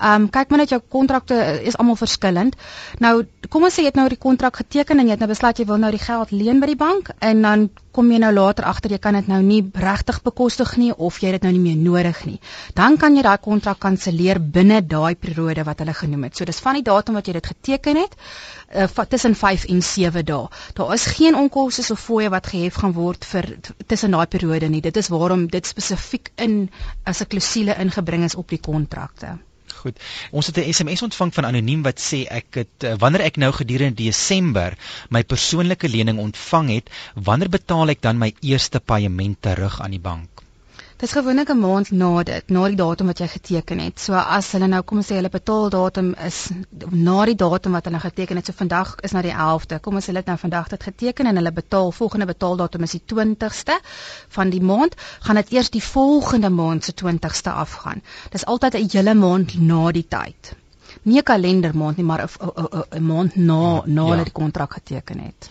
Ehm 0.03 0.23
um, 0.23 0.29
kyk 0.29 0.49
maar 0.49 0.59
net 0.59 0.71
jou 0.73 0.81
kontrakte 0.91 1.35
is 1.63 1.77
almal 1.79 1.95
verskillend. 1.95 2.55
Nou 2.99 3.13
kom 3.49 3.63
ons 3.63 3.75
sê 3.77 3.85
jy 3.85 3.91
het 3.91 3.99
nou 3.99 4.09
die 4.11 4.19
kontrak 4.19 4.57
geteken 4.59 4.99
en 4.99 5.07
jy 5.07 5.15
het 5.15 5.21
nou 5.23 5.29
besluit 5.31 5.59
jy 5.61 5.65
wil 5.69 5.79
nou 5.79 5.91
die 5.93 6.01
geld 6.01 6.31
leen 6.35 6.59
by 6.59 6.67
die 6.73 6.79
bank 6.79 7.11
en 7.19 7.41
dan 7.45 7.69
kom 7.95 8.09
jy 8.11 8.17
nou 8.19 8.31
later 8.33 8.65
agter 8.67 8.91
jy 8.91 8.99
kan 8.99 9.15
dit 9.15 9.29
nou 9.31 9.39
nie 9.45 9.61
regtig 9.85 10.19
bekostig 10.25 10.73
nie 10.81 10.89
of 10.91 11.21
jy 11.21 11.29
het 11.31 11.39
dit 11.39 11.47
nou 11.47 11.53
nie 11.55 11.63
meer 11.69 11.77
nodig 11.85 12.19
nie. 12.25 12.39
Dan 12.75 12.97
kan 12.97 13.15
jy 13.15 13.23
daai 13.23 13.37
kontrak 13.37 13.79
kanselleer 13.85 14.41
binne 14.57 14.81
daai 14.81 15.15
periode 15.15 15.63
wat 15.69 15.85
hulle 15.85 15.95
genoem 16.01 16.27
het. 16.27 16.35
So 16.35 16.49
dis 16.49 16.59
van 16.65 16.79
die 16.79 16.85
datum 16.89 17.19
wat 17.19 17.29
jy 17.29 17.37
dit 17.37 17.49
geteken 17.53 18.01
het 18.01 18.17
uh, 18.75 19.05
tussen 19.15 19.35
5 19.35 19.65
en 19.71 19.81
7 19.93 20.25
dae. 20.25 20.49
Daar 20.73 20.93
is 20.93 21.05
geen 21.05 21.39
onkoste 21.45 21.87
of 21.93 22.03
fooie 22.09 22.33
wat 22.33 22.51
gehef 22.51 22.81
gaan 22.81 22.97
word 22.97 23.23
vir 23.31 23.53
tussen 23.87 24.11
daai 24.11 24.27
periode 24.27 24.67
nie. 24.67 24.81
Dit 24.81 24.97
is 24.97 25.07
waarom 25.13 25.47
dit 25.47 25.65
spesifiek 25.65 26.33
in 26.35 26.69
as 27.05 27.21
'n 27.21 27.31
klousule 27.31 27.79
ingebring 27.79 28.23
is 28.23 28.35
op 28.35 28.49
die 28.49 28.59
kontrakte. 28.59 29.37
Goed. 29.81 29.99
Ons 30.31 30.47
het 30.47 30.57
'n 30.57 30.73
SMS 30.73 31.01
ontvang 31.07 31.33
van 31.33 31.45
anoniem 31.45 31.81
wat 31.83 31.99
sê 31.99 32.19
ek 32.39 32.59
het 32.61 32.83
eh, 32.83 32.93
wanneer 32.97 33.21
ek 33.29 33.37
nou 33.37 33.51
gedurende 33.51 34.03
Desember 34.03 34.77
my 35.09 35.23
persoonlike 35.23 35.89
lening 35.89 36.19
ontvang 36.19 36.69
het, 36.69 36.89
wanneer 37.15 37.49
betaal 37.49 37.89
ek 37.89 38.01
dan 38.01 38.17
my 38.17 38.33
eerste 38.41 38.79
paaiement 38.79 39.41
terug 39.41 39.81
aan 39.81 39.91
die 39.91 40.05
bank? 40.11 40.32
Dis 41.03 41.11
gewoonlik 41.11 41.49
'n 41.51 41.59
maand 41.59 41.89
na 41.91 42.23
dit, 42.23 42.49
na 42.55 42.67
die 42.71 42.77
datum 42.79 43.09
wat 43.11 43.19
jy 43.19 43.25
geteken 43.27 43.79
het. 43.79 43.99
So 43.99 44.13
as 44.35 44.51
hulle 44.55 44.69
nou 44.71 44.79
kom 44.87 45.01
sê 45.03 45.17
hulle 45.17 45.31
betaaldatum 45.33 46.13
is 46.27 46.37
na 46.91 47.25
die 47.25 47.35
datum 47.41 47.75
wat 47.75 47.89
hulle 47.89 47.99
geteken 47.99 48.39
het, 48.39 48.45
so 48.45 48.55
vandag 48.55 48.93
is 49.07 49.11
nou 49.11 49.23
die 49.25 49.33
11de. 49.47 49.81
Kom 49.81 49.99
ons 49.99 50.05
sê 50.05 50.13
hulle 50.13 50.23
het 50.23 50.31
nou 50.31 50.37
vandag 50.45 50.71
dit 50.71 50.87
geteken 50.89 51.25
en 51.25 51.35
hulle 51.35 51.51
betaal 51.51 51.91
volgende 51.91 52.31
betaaldatum 52.31 52.87
is 52.87 52.95
die 52.95 53.03
20ste 53.15 53.79
van 54.39 54.49
die 54.49 54.63
maand, 54.71 54.95
gaan 55.27 55.41
dit 55.43 55.51
eers 55.51 55.75
die 55.75 55.83
volgende 55.83 56.49
maand 56.49 56.83
se 56.83 56.95
20ste 57.03 57.51
afgaan. 57.51 58.01
Dis 58.31 58.45
altyd 58.45 58.73
'n 58.75 58.89
hele 58.93 59.13
maand 59.13 59.59
na 59.59 59.91
die 59.91 60.07
tyd. 60.07 60.55
Nie 61.03 61.19
'n 61.19 61.23
kalendermaand 61.23 61.97
nie, 61.97 62.05
maar 62.05 62.29
'n 62.91 63.03
maand 63.03 63.35
na 63.35 63.83
na 63.85 64.03
hulle 64.03 64.17
ja. 64.17 64.23
die 64.23 64.31
kontrak 64.31 64.73
geteken 64.73 65.19
het. 65.19 65.49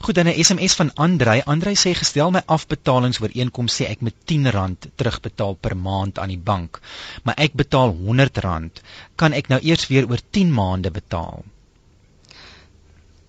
Goed, 0.00 0.14
dan 0.14 0.26
'n 0.26 0.44
SMS 0.44 0.74
van 0.74 0.94
Andrei. 0.94 1.42
Andrei 1.44 1.74
sê 1.74 1.94
gestel 1.94 2.30
my 2.30 2.42
afbetalingsooreenkoms 2.46 3.76
sê 3.80 3.84
ek 3.88 4.00
moet 4.00 4.14
R10 4.26 4.76
terugbetaal 4.94 5.54
per 5.54 5.76
maand 5.76 6.18
aan 6.18 6.28
die 6.28 6.38
bank, 6.38 6.80
maar 7.22 7.34
ek 7.36 7.52
betaal 7.52 7.94
R100. 7.94 8.82
Kan 9.14 9.32
ek 9.32 9.48
nou 9.48 9.60
eers 9.62 9.86
weer 9.86 10.10
oor 10.10 10.20
10 10.30 10.52
maande 10.52 10.90
betaal? 10.90 11.44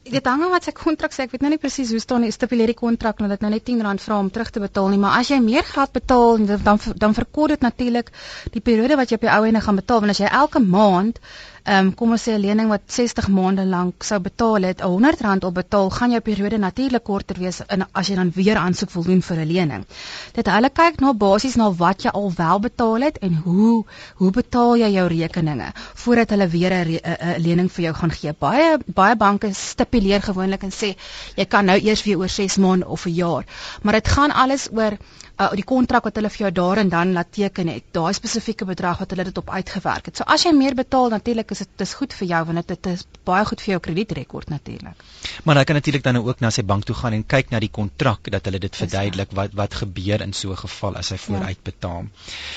Dit 0.03 0.25
hang 0.25 0.41
af 0.43 0.49
wat 0.49 0.65
sy 0.67 0.71
kontrak 0.71 1.13
sê. 1.13 1.23
Ek 1.23 1.31
weet 1.31 1.41
nou 1.41 1.49
nie 1.53 1.61
presies 1.61 1.91
hoe 1.95 1.99
staan 1.99 2.25
die 2.25 2.31
stipuleer 2.31 2.67
die 2.67 2.79
kontrak 2.79 3.19
nou 3.19 3.29
dat 3.29 3.41
nou 3.41 3.51
net 3.53 3.69
R10 3.69 4.01
vra 4.03 4.17
om 4.19 4.29
terug 4.29 4.49
te 4.49 4.59
betaal 4.59 4.89
nie, 4.89 4.99
maar 4.99 5.19
as 5.19 5.29
jy 5.29 5.39
meer 5.39 5.63
geld 5.63 5.91
betaal 5.91 6.45
dan 6.45 6.79
dan 6.95 7.13
verkort 7.13 7.49
dit 7.49 7.61
natuurlik 7.61 8.11
die 8.51 8.61
periode 8.61 8.95
wat 8.95 9.09
jy 9.09 9.15
op 9.15 9.21
die 9.21 9.31
ou 9.31 9.45
ende 9.45 9.61
gaan 9.61 9.79
betaal, 9.79 9.99
want 9.99 10.11
as 10.11 10.19
jy 10.19 10.27
elke 10.27 10.59
maand 10.59 11.19
um, 11.65 11.91
kom 11.95 12.11
ons 12.11 12.23
sê 12.27 12.33
'n 12.35 12.41
lening 12.41 12.69
wat 12.69 12.81
60 12.87 13.27
maande 13.29 13.65
lank 13.65 14.03
sou 14.03 14.19
betaal 14.19 14.63
het, 14.67 14.81
R100 14.81 15.45
op 15.47 15.53
betaal, 15.53 15.89
gaan 15.89 16.11
jou 16.11 16.21
periode 16.21 16.57
natuurlik 16.57 17.03
korter 17.03 17.39
wees 17.39 17.61
in 17.69 17.85
as 17.91 18.07
jy 18.07 18.15
dan 18.15 18.31
weer 18.35 18.57
aansoek 18.57 18.91
wil 18.91 19.03
doen 19.03 19.21
vir 19.21 19.37
'n 19.37 19.47
lening. 19.47 19.85
Dit 20.33 20.47
hulle 20.47 20.69
kyk 20.69 20.99
na 20.99 21.13
basies 21.13 21.55
na 21.55 21.71
wat 21.71 22.03
jy 22.03 22.09
al 22.09 22.31
wel 22.35 22.59
betaal 22.59 23.01
het 23.01 23.17
en 23.17 23.35
hoe 23.35 23.85
hoe 24.15 24.31
betaal 24.31 24.75
jy 24.77 24.89
jou 24.93 25.07
rekeninge 25.07 25.71
voordat 25.95 26.29
hulle 26.29 26.47
weer 26.47 26.73
'n 26.73 27.41
lening 27.41 27.71
vir 27.71 27.83
jou 27.83 27.93
gaan 27.93 28.11
gee. 28.11 28.33
Baie 28.33 28.77
baie 28.87 29.15
banke 29.15 29.53
stipuleer 29.53 30.21
gewoonlik 30.21 30.63
en 30.63 30.71
sê 30.71 30.95
jy 31.35 31.45
kan 31.45 31.65
nou 31.65 31.79
eers 31.79 32.03
weer 32.03 32.17
oor 32.17 32.29
6 32.29 32.57
maande 32.57 32.87
of 32.87 33.05
'n 33.05 33.13
jaar, 33.13 33.45
maar 33.81 33.93
dit 33.93 34.07
gaan 34.07 34.31
alles 34.31 34.69
oor 34.71 34.97
uh, 35.37 35.49
die 35.57 35.65
kontrak 35.65 36.05
wat 36.07 36.17
hulle 36.19 36.29
vir 36.33 36.45
jou 36.45 36.51
daar 36.59 36.81
en 36.83 36.89
dan 36.89 37.13
laat 37.15 37.31
teken 37.33 37.71
het, 37.71 37.85
daai 37.95 38.13
spesifieke 38.13 38.65
bedrag 38.69 38.99
wat 39.01 39.13
hulle 39.13 39.25
dit 39.29 39.37
op 39.41 39.49
uitgewerk 39.49 40.09
het. 40.09 40.19
So 40.19 40.27
as 40.29 40.45
jy 40.45 40.53
meer 40.57 40.75
betaal, 40.77 41.09
natuurlik 41.13 41.51
is 41.55 41.63
dit 41.63 41.73
dis 41.81 41.93
goed 41.99 42.13
vir 42.19 42.29
jou 42.29 42.41
want 42.49 42.67
dit 42.67 42.89
is 42.91 43.05
baie 43.25 43.45
goed 43.49 43.61
vir 43.63 43.73
jou 43.73 43.79
kredietrekord 43.87 44.51
natuurlik. 44.53 45.03
Maar 45.43 45.61
hy 45.61 45.65
kan 45.69 45.79
natuurlik 45.79 46.05
dan 46.05 46.21
ook 46.21 46.43
na 46.43 46.51
sy 46.53 46.63
bank 46.67 46.85
toe 46.89 46.95
gaan 46.95 47.17
en 47.17 47.25
kyk 47.35 47.51
na 47.53 47.61
die 47.63 47.71
kontrak 47.73 48.29
dat 48.31 48.45
hulle 48.49 48.61
dit 48.63 48.81
verduidelik 48.83 49.33
wat 49.39 49.57
wat 49.57 49.77
gebeur 49.81 50.21
in 50.21 50.33
so 50.33 50.51
'n 50.51 50.61
geval 50.63 50.97
as 51.01 51.09
hy 51.09 51.17
vooruit 51.17 51.63
betaal. 51.63 52.05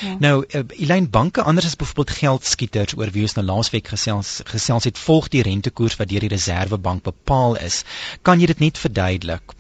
Ja. 0.02 0.16
Nou, 0.20 0.44
uh, 0.44 0.64
Elaine 0.78 1.08
banke 1.08 1.42
anders 1.42 1.66
as 1.66 1.76
byvoorbeeld 1.76 2.16
geldskieters 2.18 2.96
oor 2.96 3.10
wie 3.10 3.22
ons 3.22 3.36
nou 3.36 3.46
laasweek 3.46 3.88
gesels 3.88 4.40
gesels 4.44 4.84
het 4.84 4.98
volg 4.98 5.28
die 5.28 5.42
rentekoers 5.42 5.96
wat 5.96 6.08
deur 6.08 6.20
die 6.20 6.34
Reserwebank 6.34 7.02
bepaal 7.02 7.56
is. 7.56 7.84
Kan 8.22 8.40
jy 8.40 8.46
dit 8.46 8.58
net 8.58 8.78
verduidelik? 8.78 9.56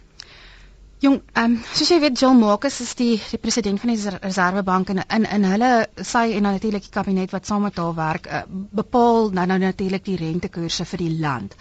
Jong, 1.06 1.20
ehm 1.38 1.52
um, 1.52 1.52
soos 1.78 1.90
jy 1.92 1.96
weet 2.02 2.18
Joel 2.18 2.34
Marcus 2.34 2.76
is 2.82 2.94
die 2.98 3.12
die 3.30 3.38
president 3.38 3.78
van 3.82 3.90
die 3.92 4.14
Reservebank 4.14 4.88
en 4.90 5.00
in 5.16 5.26
in 5.36 5.44
hulle 5.46 5.68
sy 6.12 6.22
en 6.38 6.48
natuurlik 6.48 6.88
die 6.88 6.94
kabinet 6.96 7.34
wat 7.36 7.46
saam 7.46 7.62
met 7.66 7.78
haar 7.78 7.94
werk 7.98 8.26
uh, 8.26 8.40
bepaal 8.80 9.30
nou 9.38 9.44
nou 9.52 9.58
natuurlik 9.62 10.02
die 10.08 10.16
rentekoerse 10.22 10.86
vir 10.94 11.04
die 11.04 11.12
land. 11.20 11.54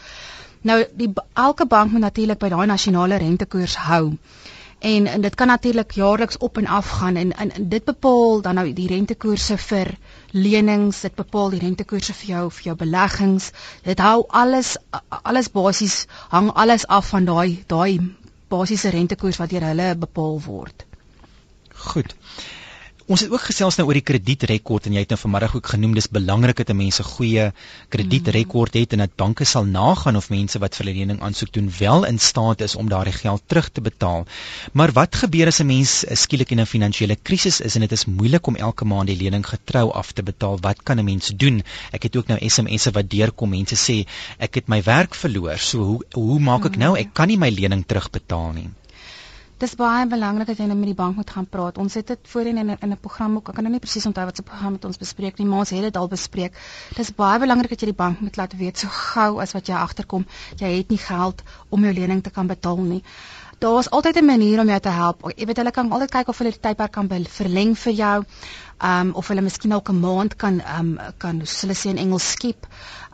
Nou 0.71 0.79
die 1.03 1.11
elke 1.43 1.69
bank 1.75 1.93
moet 1.93 2.05
natuurlik 2.07 2.41
by 2.41 2.49
daai 2.55 2.65
nasionale 2.73 3.21
rentekoers 3.25 3.77
hou. 3.85 4.01
En, 4.93 5.11
en 5.13 5.21
dit 5.27 5.35
kan 5.35 5.53
natuurlik 5.53 5.93
jaarliks 5.99 6.41
op 6.49 6.57
en 6.57 6.71
af 6.79 6.89
gaan 6.97 7.21
en, 7.21 7.37
en 7.45 7.53
en 7.59 7.69
dit 7.77 7.85
bepaal 7.93 8.41
dan 8.41 8.61
nou 8.63 8.67
die 8.73 8.89
rentekoerse 8.95 9.61
vir 9.67 9.93
lenings, 10.31 11.05
dit 11.05 11.21
bepaal 11.21 11.53
die 11.53 11.63
rentekoerse 11.67 12.17
vir 12.23 12.33
jou 12.33 12.43
vir 12.57 12.71
jou 12.71 12.79
beleggings. 12.81 13.53
Dit 13.85 14.01
hou 14.09 14.25
alles 14.43 14.77
alles 15.21 15.53
basies 15.61 16.05
hang 16.33 16.53
alles 16.65 16.87
af 16.87 17.13
van 17.13 17.33
daai 17.33 17.61
daai 17.67 17.99
basiese 18.47 18.89
rentekoers 18.89 19.37
wat 19.41 19.49
deur 19.49 19.67
hulle 19.69 19.95
bepaal 19.97 20.41
word. 20.45 20.85
Goed. 21.91 22.15
Ons 23.05 23.21
het 23.21 23.29
ook 23.29 23.43
gesels 23.45 23.75
nou 23.77 23.83
oor 23.85 23.97
die 23.99 24.01
kredietrekord 24.01 24.87
en 24.89 24.95
jy 24.97 25.03
het 25.03 25.11
nou 25.13 25.19
vanmiddag 25.21 25.51
ook 25.59 25.67
genoem 25.75 25.91
dis 25.93 26.07
belangrik 26.09 26.57
dat 26.57 26.71
mense 26.73 27.03
goeie 27.05 27.43
kredietrekord 27.93 28.77
het 28.79 28.95
en 28.95 29.03
dat 29.03 29.11
banke 29.21 29.45
sal 29.45 29.67
nagaan 29.69 30.17
of 30.17 30.31
mense 30.33 30.57
wat 30.63 30.77
vir 30.79 30.87
lening 30.87 31.19
aansoek 31.27 31.51
doen 31.53 31.67
wel 31.77 32.07
in 32.09 32.17
staat 32.17 32.63
is 32.65 32.73
om 32.75 32.89
daardie 32.89 33.13
geld 33.13 33.43
terug 33.45 33.67
te 33.69 33.83
betaal. 33.85 34.25
Maar 34.73 34.93
wat 34.97 35.19
gebeur 35.21 35.51
as 35.51 35.61
'n 35.61 35.67
mens 35.69 35.91
skielik 36.23 36.51
in 36.55 36.61
'n 36.61 36.65
finansiële 36.65 37.17
krisis 37.21 37.61
is 37.61 37.75
en 37.75 37.85
dit 37.85 37.91
is 37.91 38.05
moeilik 38.05 38.47
om 38.47 38.55
elke 38.55 38.85
maand 38.85 39.07
die 39.07 39.21
lening 39.21 39.45
getrou 39.45 39.91
af 39.91 40.11
te 40.11 40.23
betaal? 40.23 40.57
Wat 40.61 40.81
kan 40.83 40.97
'n 40.97 41.05
mens 41.05 41.27
doen? 41.27 41.61
Ek 41.91 42.03
het 42.03 42.15
ook 42.15 42.27
nou 42.27 42.39
SMS'e 42.41 42.91
wat 42.91 43.09
deurkom 43.09 43.49
mense 43.49 43.75
sê 43.75 44.07
ek 44.39 44.55
het 44.55 44.67
my 44.67 44.81
werk 44.81 45.13
verloor. 45.13 45.57
So 45.59 45.77
hoe 45.83 46.01
hoe 46.13 46.39
maak 46.39 46.65
ek 46.65 46.77
nou? 46.77 46.97
Ek 46.97 47.13
kan 47.13 47.27
nie 47.27 47.37
my 47.37 47.49
lening 47.49 47.85
terugbetaal 47.85 48.51
nie. 48.53 48.69
Dis 49.55 49.71
baie 49.79 50.03
belangrik 50.11 50.49
dat 50.49 50.57
jy 50.59 50.65
nou 50.67 50.75
met 50.75 50.89
die 50.89 50.97
bank 50.97 51.15
moet 51.15 51.29
gaan 51.31 51.45
praat. 51.47 51.77
Ons 51.79 51.93
het 51.95 52.09
dit 52.11 52.27
voorheen 52.27 52.57
in 52.57 52.69
in 52.75 52.91
'n 52.91 52.97
program 52.99 53.35
ook. 53.37 53.49
Ek 53.49 53.55
kan 53.55 53.63
nou 53.63 53.71
nie 53.71 53.79
presies 53.79 54.05
onthou 54.05 54.25
wat 54.25 54.35
se 54.35 54.43
program 54.43 54.71
met 54.71 54.85
ons 54.85 54.97
bespreek 54.97 55.37
nie, 55.37 55.47
maar 55.47 55.59
ons 55.59 55.69
het 55.69 55.81
dit 55.81 55.97
al 55.97 56.07
bespreek. 56.07 56.53
Dis 56.95 57.15
baie 57.15 57.39
belangrik 57.39 57.69
dat 57.69 57.79
jy 57.79 57.85
die 57.85 58.01
bank 58.03 58.19
moet 58.19 58.35
laat 58.35 58.57
weet 58.57 58.77
so 58.77 58.87
gou 58.87 59.39
as 59.39 59.53
wat 59.53 59.67
jy 59.67 59.75
agterkom, 59.75 60.25
jy 60.57 60.77
het 60.77 60.89
nie 60.89 60.97
geld 60.97 61.41
om 61.69 61.83
jou 61.83 61.93
lening 61.93 62.23
te 62.23 62.29
kan 62.29 62.47
betaal 62.47 62.77
nie. 62.77 63.03
Daar's 63.59 63.89
altyd 63.89 64.17
'n 64.17 64.25
manier 64.25 64.59
om 64.59 64.67
jou 64.67 64.79
te 64.79 64.89
help. 64.89 65.31
Jy 65.35 65.45
weet 65.45 65.57
hulle 65.57 65.71
kan 65.71 65.91
altyd 65.91 66.11
kyk 66.11 66.27
of 66.27 66.37
hulle 66.37 66.51
die 66.51 66.59
tydperk 66.59 66.91
kan 66.91 67.07
verleng 67.07 67.75
vir 67.77 67.93
jou. 67.93 68.23
Um 68.83 69.13
of 69.13 69.27
hulle 69.27 69.41
miskien 69.41 69.73
'n 69.73 69.99
maand 69.99 70.35
kan 70.35 70.61
um 70.79 70.99
kan 71.17 71.39
hulle 71.39 71.73
sê 71.73 71.89
in 71.89 71.97
Engels 71.97 72.31
skep. 72.31 72.67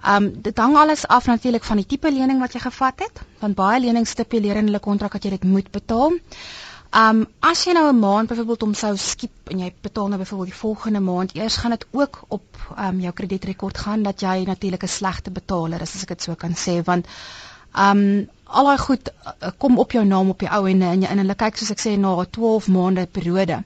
Um 0.04 0.32
dit 0.42 0.58
hang 0.58 0.76
alles 0.78 1.08
af 1.08 1.26
natuurlik 1.30 1.64
van 1.64 1.78
die 1.78 1.86
tipe 1.86 2.12
lening 2.12 2.40
wat 2.40 2.54
jy 2.54 2.60
gevat 2.60 3.00
het, 3.06 3.22
want 3.40 3.56
baie 3.56 3.80
lenings 3.80 4.10
stipuleer 4.10 4.58
in 4.58 4.66
hulle 4.72 4.80
kontrak 4.80 5.14
dat 5.14 5.24
jy 5.24 5.30
dit 5.36 5.44
moet 5.44 5.70
betaal. 5.72 6.18
Um 7.02 7.28
as 7.40 7.64
jy 7.66 7.74
nou 7.74 7.86
'n 7.90 8.00
maand 8.00 8.28
byvoorbeeld 8.30 8.64
om 8.64 8.74
sou 8.74 8.98
skiep 8.98 9.52
en 9.54 9.60
jy 9.60 9.74
betaal 9.82 10.08
nou 10.08 10.18
byvoorbeeld 10.20 10.50
die 10.50 10.60
volgende 10.60 11.00
maand, 11.00 11.36
eers 11.36 11.58
gaan 11.58 11.72
dit 11.72 11.86
ook 11.92 12.24
op 12.28 12.44
um 12.78 13.00
jou 13.00 13.14
kredietrekord 13.14 13.78
gaan 13.78 14.04
dat 14.04 14.22
jy 14.22 14.44
natuurlik 14.46 14.84
'n 14.84 14.88
slegte 14.88 15.32
betaler 15.32 15.82
is 15.82 15.96
as 15.96 16.02
ek 16.02 16.08
dit 16.08 16.22
so 16.22 16.36
kan 16.36 16.54
sê, 16.56 16.84
want 16.84 17.06
um 17.76 18.28
al 18.46 18.66
daai 18.66 18.78
goed 18.78 19.10
uh, 19.10 19.50
kom 19.58 19.80
op 19.80 19.92
jou 19.92 20.06
naam 20.06 20.30
op 20.30 20.40
die 20.40 20.52
ou 20.52 20.66
en 20.68 20.82
jy 20.82 21.12
in 21.12 21.18
hulle 21.24 21.36
kyk 21.36 21.58
soos 21.58 21.72
ek 21.72 21.80
sê 21.80 21.98
na 21.98 22.26
12 22.26 22.68
maande 22.68 23.06
periode. 23.08 23.64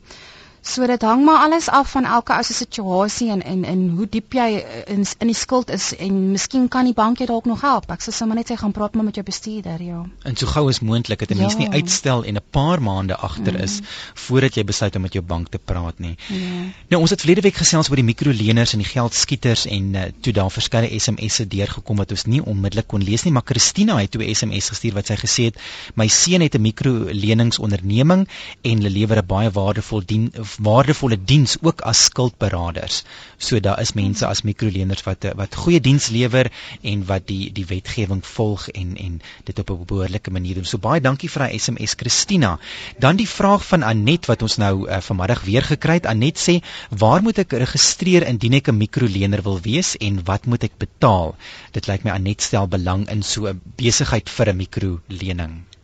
So 0.66 0.88
dit 0.90 1.02
hang 1.06 1.22
maar 1.26 1.44
alles 1.46 1.68
af 1.70 1.92
van 1.92 2.08
elke 2.10 2.34
ou 2.34 2.44
se 2.44 2.54
situasie 2.54 3.30
en 3.30 3.44
en 3.44 3.64
en 3.64 3.82
hoe 3.98 4.08
diep 4.10 4.34
jy 4.34 4.64
in 4.90 5.04
in 5.20 5.30
die 5.30 5.38
skuld 5.38 5.70
is 5.70 5.92
en 5.96 6.32
miskien 6.32 6.68
kan 6.68 6.88
die 6.90 6.94
bank 6.94 7.20
jou 7.22 7.28
dalk 7.30 7.46
nog 7.46 7.62
help. 7.62 7.86
Ek 7.94 8.02
sou 8.02 8.14
sommer 8.16 8.36
net 8.40 8.50
sê 8.50 8.58
gaan 8.58 8.74
praat 8.74 8.96
maar 8.98 9.06
met 9.06 9.16
jou 9.16 9.26
bestuurder, 9.26 9.82
ja. 9.82 10.00
En 10.26 10.36
so 10.36 10.50
gou 10.50 10.64
as 10.70 10.80
moontlik 10.80 11.20
dat 11.22 11.30
'n 11.30 11.38
mens 11.38 11.54
ja. 11.54 11.60
nie 11.60 11.70
uitstel 11.70 12.24
en 12.26 12.36
'n 12.36 12.44
paar 12.50 12.82
maande 12.82 13.16
agter 13.16 13.54
mm. 13.54 13.62
is 13.62 13.80
voordat 14.14 14.56
jy 14.56 14.64
besluit 14.64 14.96
om 14.96 15.02
met 15.02 15.14
jou 15.14 15.24
bank 15.24 15.50
te 15.50 15.60
praat 15.60 16.00
nie. 16.00 16.16
Ja. 16.28 16.74
Nou 16.90 17.02
ons 17.02 17.10
het 17.10 17.20
verlede 17.20 17.42
week 17.42 17.62
gesels 17.62 17.90
oor 17.90 18.02
die 18.02 18.10
mikroleners 18.10 18.74
en 18.74 18.80
die 18.80 18.90
geldskieters 18.90 19.66
en 19.66 19.94
uh, 19.96 20.02
toe 20.22 20.34
daar 20.34 20.52
verskeie 20.52 21.00
SMS'e 21.00 21.48
deurgekom 21.48 21.98
wat 21.98 22.12
ons 22.12 22.26
nie 22.26 22.42
onmiddellik 22.42 22.88
kon 22.88 23.04
lees 23.04 23.24
nie, 23.24 23.32
maar 23.32 23.46
Christina 23.46 23.98
het 23.98 24.12
toe 24.12 24.24
'n 24.24 24.34
SMS 24.36 24.70
gestuur 24.70 24.94
wat 24.94 25.06
sy 25.06 25.16
gesê 25.16 25.44
het: 25.44 25.62
"My 25.94 26.08
seun 26.08 26.42
het 26.42 26.56
'n 26.56 26.62
mikroleningsonderneming 26.62 28.28
en 28.62 28.78
hulle 28.78 28.90
lewer 28.90 29.18
'n 29.22 29.26
baie 29.26 29.52
waardevol 29.52 30.02
dien 30.06 30.32
waardevolle 30.58 31.18
diens 31.18 31.58
ook 31.62 31.82
as 31.82 32.04
skuldberaders. 32.10 33.04
So 33.38 33.60
daar 33.60 33.82
is 33.82 33.94
mense 33.94 34.26
as 34.28 34.44
mikroleners 34.48 35.04
wat 35.04 35.28
wat 35.36 35.56
goeie 35.56 35.82
diens 35.82 36.08
lewer 36.14 36.52
en 36.82 37.06
wat 37.06 37.28
die 37.28 37.52
die 37.52 37.66
wetgewing 37.66 38.24
volg 38.26 38.70
en 38.70 38.96
en 38.98 39.22
dit 39.44 39.60
op 39.60 39.70
'n 39.70 39.86
behoorlike 39.86 40.32
manier 40.32 40.56
doen. 40.56 40.66
So 40.66 40.78
baie 40.78 41.02
dankie 41.02 41.30
vir 41.30 41.46
daai 41.46 41.60
SMS 41.60 41.96
Christina. 41.98 42.60
Dan 43.00 43.16
die 43.16 43.28
vraag 43.28 43.68
van 43.68 43.84
Anet 43.84 44.26
wat 44.26 44.42
ons 44.42 44.58
nou 44.58 44.90
uh, 44.90 45.02
vanmiddag 45.02 45.44
weer 45.44 45.64
gekry 45.64 45.94
het. 45.94 46.06
Anet 46.06 46.40
sê: 46.40 46.62
"Waar 46.90 47.22
moet 47.22 47.38
ek 47.38 47.52
registreer 47.52 48.28
indien 48.28 48.54
ek 48.54 48.68
'n 48.70 48.78
mikrolener 48.78 49.42
wil 49.42 49.60
wees 49.62 49.98
en 49.98 50.24
wat 50.24 50.46
moet 50.46 50.64
ek 50.64 50.78
betaal?" 50.78 51.36
Dit 51.72 51.88
lyk 51.88 52.04
my 52.04 52.12
Anet 52.12 52.42
stel 52.42 52.68
belang 52.68 53.10
in 53.10 53.24
so 53.24 53.48
'n 53.48 53.62
besigheid 53.76 54.30
vir 54.30 54.50
'n 54.50 54.58
mikrolening. 54.58 55.75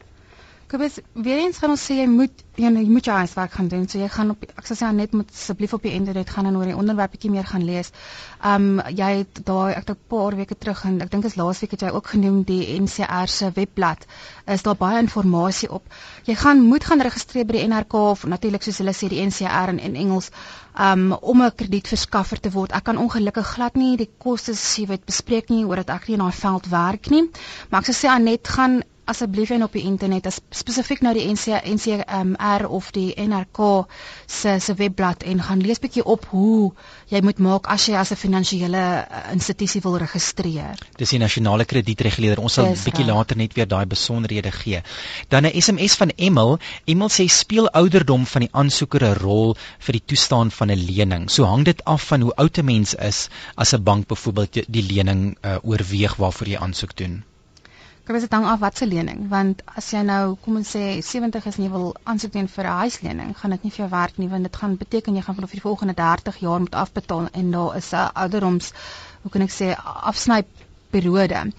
Kobus, 0.71 1.01
weer 1.13 1.41
eens 1.43 1.57
gaan 1.59 1.73
ons 1.73 1.81
sê 1.83 1.97
jy 1.97 2.05
moet 2.07 2.43
jy, 2.55 2.69
jy 2.71 2.83
moet 2.87 3.07
jou 3.09 3.15
huiswerk 3.17 3.55
gaan 3.57 3.67
doen. 3.67 3.81
So 3.91 3.99
jy 3.99 4.07
gaan 4.07 4.29
op 4.31 4.45
ek 4.47 4.69
sê 4.69 4.77
jy 4.79 4.91
net 4.95 5.15
moet 5.19 5.31
asseblief 5.35 5.73
op 5.75 5.83
die 5.83 5.91
internet 5.97 6.29
gaan 6.31 6.47
en 6.47 6.55
oor 6.55 6.69
die 6.69 6.75
onderwerp 6.79 7.11
bietjie 7.11 7.31
meer 7.33 7.49
gaan 7.49 7.65
lees. 7.67 7.89
Um 8.51 8.79
jy 8.87 9.09
het 9.17 9.41
daai 9.49 9.73
ek 9.73 9.81
het 9.81 9.91
'n 9.91 10.07
paar 10.13 10.37
weke 10.39 10.55
terug 10.55 10.85
en 10.87 11.01
ek 11.03 11.11
dink 11.11 11.27
is 11.27 11.35
laasweek 11.35 11.75
het 11.75 11.83
jy 11.83 11.91
ook 11.91 12.07
genoem 12.13 12.43
die 12.47 12.79
NCR 12.79 13.27
se 13.27 13.51
webblad. 13.55 14.05
Is 14.47 14.63
daar 14.63 14.79
baie 14.79 14.99
inligting 14.99 15.71
op. 15.71 15.83
Jy 16.23 16.35
gaan 16.35 16.63
moet 16.63 16.85
gaan 16.85 17.01
registreer 17.01 17.45
by 17.45 17.57
die 17.59 17.67
NRK 17.67 17.93
of 17.93 18.25
natuurlik 18.25 18.63
soos 18.63 18.77
hulle 18.77 18.93
sê 18.95 19.09
die 19.09 19.25
NCR 19.25 19.75
in, 19.75 19.79
in 19.79 19.95
Engels 19.95 20.31
um 20.79 21.11
om 21.11 21.41
'n 21.43 21.51
kredietverskaffer 21.55 22.39
te 22.39 22.51
word. 22.51 22.71
Ek 22.71 22.83
kan 22.83 22.97
ongelukkig 22.97 23.45
glad 23.45 23.75
nie 23.75 23.97
die 23.97 24.09
kostes 24.17 24.63
sê 24.77 24.87
wat 24.87 25.05
bespreek 25.05 25.49
nie 25.49 25.65
oor 25.65 25.83
dat 25.83 25.89
ek 25.89 26.07
nie 26.07 26.15
in 26.15 26.23
daai 26.23 26.31
veld 26.31 26.69
werk 26.69 27.09
nie. 27.09 27.29
Maar 27.69 27.81
ek 27.81 27.91
sou 27.91 27.97
sê 28.07 28.07
Anet 28.07 28.47
gaan 28.47 28.83
asseblief 29.09 29.49
en 29.49 29.63
op 29.63 29.73
die 29.73 29.83
internet 29.87 30.27
as 30.29 30.39
spesifiek 30.55 31.01
nou 31.05 31.13
die 31.15 31.25
NC 31.31 31.59
NCMR 31.65 32.67
of 32.69 32.91
die 32.95 33.09
NRK 33.17 33.87
se 34.27 34.59
se 34.59 34.75
webblad 34.77 35.23
en 35.23 35.41
gaan 35.47 35.63
lees 35.65 35.81
bietjie 35.83 36.03
op 36.03 36.25
hoe 36.31 36.71
jy 37.11 37.21
moet 37.25 37.41
maak 37.41 37.69
as 37.73 37.87
jy 37.89 37.95
as 37.99 38.11
'n 38.11 38.19
finansiële 38.23 38.81
uh, 38.81 39.21
institusie 39.33 39.81
wil 39.81 39.97
registreer. 39.97 40.77
Dis 40.97 41.09
die 41.09 41.19
nasionale 41.19 41.65
kredietreguleerder. 41.65 42.43
Ons 42.43 42.53
sal 42.59 42.71
bietjie 42.85 43.05
later 43.05 43.37
net 43.37 43.53
weer 43.53 43.67
daai 43.67 43.85
besonderhede 43.85 44.51
gee. 44.51 44.83
Dan 45.29 45.45
'n 45.45 45.61
SMS 45.61 45.95
van 45.95 46.13
Emil. 46.15 46.59
Emil 46.85 47.09
sê 47.09 47.27
speel 47.27 47.69
ouderdom 47.69 48.25
van 48.25 48.41
die 48.41 48.51
aansoeker 48.51 49.03
'n 49.03 49.19
rol 49.19 49.55
vir 49.79 49.93
die 49.93 50.05
toestaan 50.05 50.51
van 50.51 50.71
'n 50.71 50.85
lening. 50.85 51.29
So 51.29 51.43
hang 51.45 51.65
dit 51.65 51.83
af 51.85 52.07
van 52.07 52.21
hoe 52.21 52.35
oud 52.35 52.57
'n 52.57 52.65
mens 52.65 52.93
is 52.93 53.29
as 53.55 53.73
'n 53.73 53.83
bank 53.83 54.07
byvoorbeeld 54.07 54.63
die 54.67 54.83
lening 54.83 55.37
uh, 55.41 55.57
oorweeg 55.63 56.15
waarvoor 56.15 56.47
jy 56.47 56.57
aansoek 56.57 56.95
doen. 56.95 57.23
Kyk, 58.05 58.17
dit 58.23 58.31
hang 58.33 58.45
af 58.49 58.59
wat 58.59 58.77
se 58.77 58.85
lening, 58.89 59.27
want 59.29 59.59
as 59.77 59.91
jy 59.93 59.99
nou 60.01 60.35
kom 60.41 60.55
ons 60.57 60.69
sê 60.75 60.79
70 61.05 61.43
is 61.51 61.57
nie 61.61 61.69
wil 61.69 61.91
aansoek 62.09 62.31
doen 62.33 62.47
vir 62.53 62.65
'n 62.65 62.79
huislening, 62.79 63.35
gaan 63.37 63.51
dit 63.53 63.63
nie 63.63 63.71
vir 63.71 63.81
jou 63.83 63.89
werk 63.91 64.17
nie, 64.17 64.29
want 64.31 64.47
dit 64.47 64.55
gaan 64.61 64.73
beteken 64.77 65.15
jy 65.15 65.21
gaan 65.21 65.35
vir 65.35 65.47
die 65.51 65.61
volgende 65.61 65.93
30 65.99 66.39
jaar 66.41 66.59
moet 66.63 66.75
afbetaal 66.83 67.27
en 67.31 67.51
daar 67.51 67.77
is 67.77 67.91
'n 67.93 68.09
ouderdoms, 68.23 68.71
hoe 69.21 69.31
kan 69.31 69.41
ek 69.41 69.53
sê, 69.53 69.75
afsny 70.11 70.43
periode. 70.89 71.51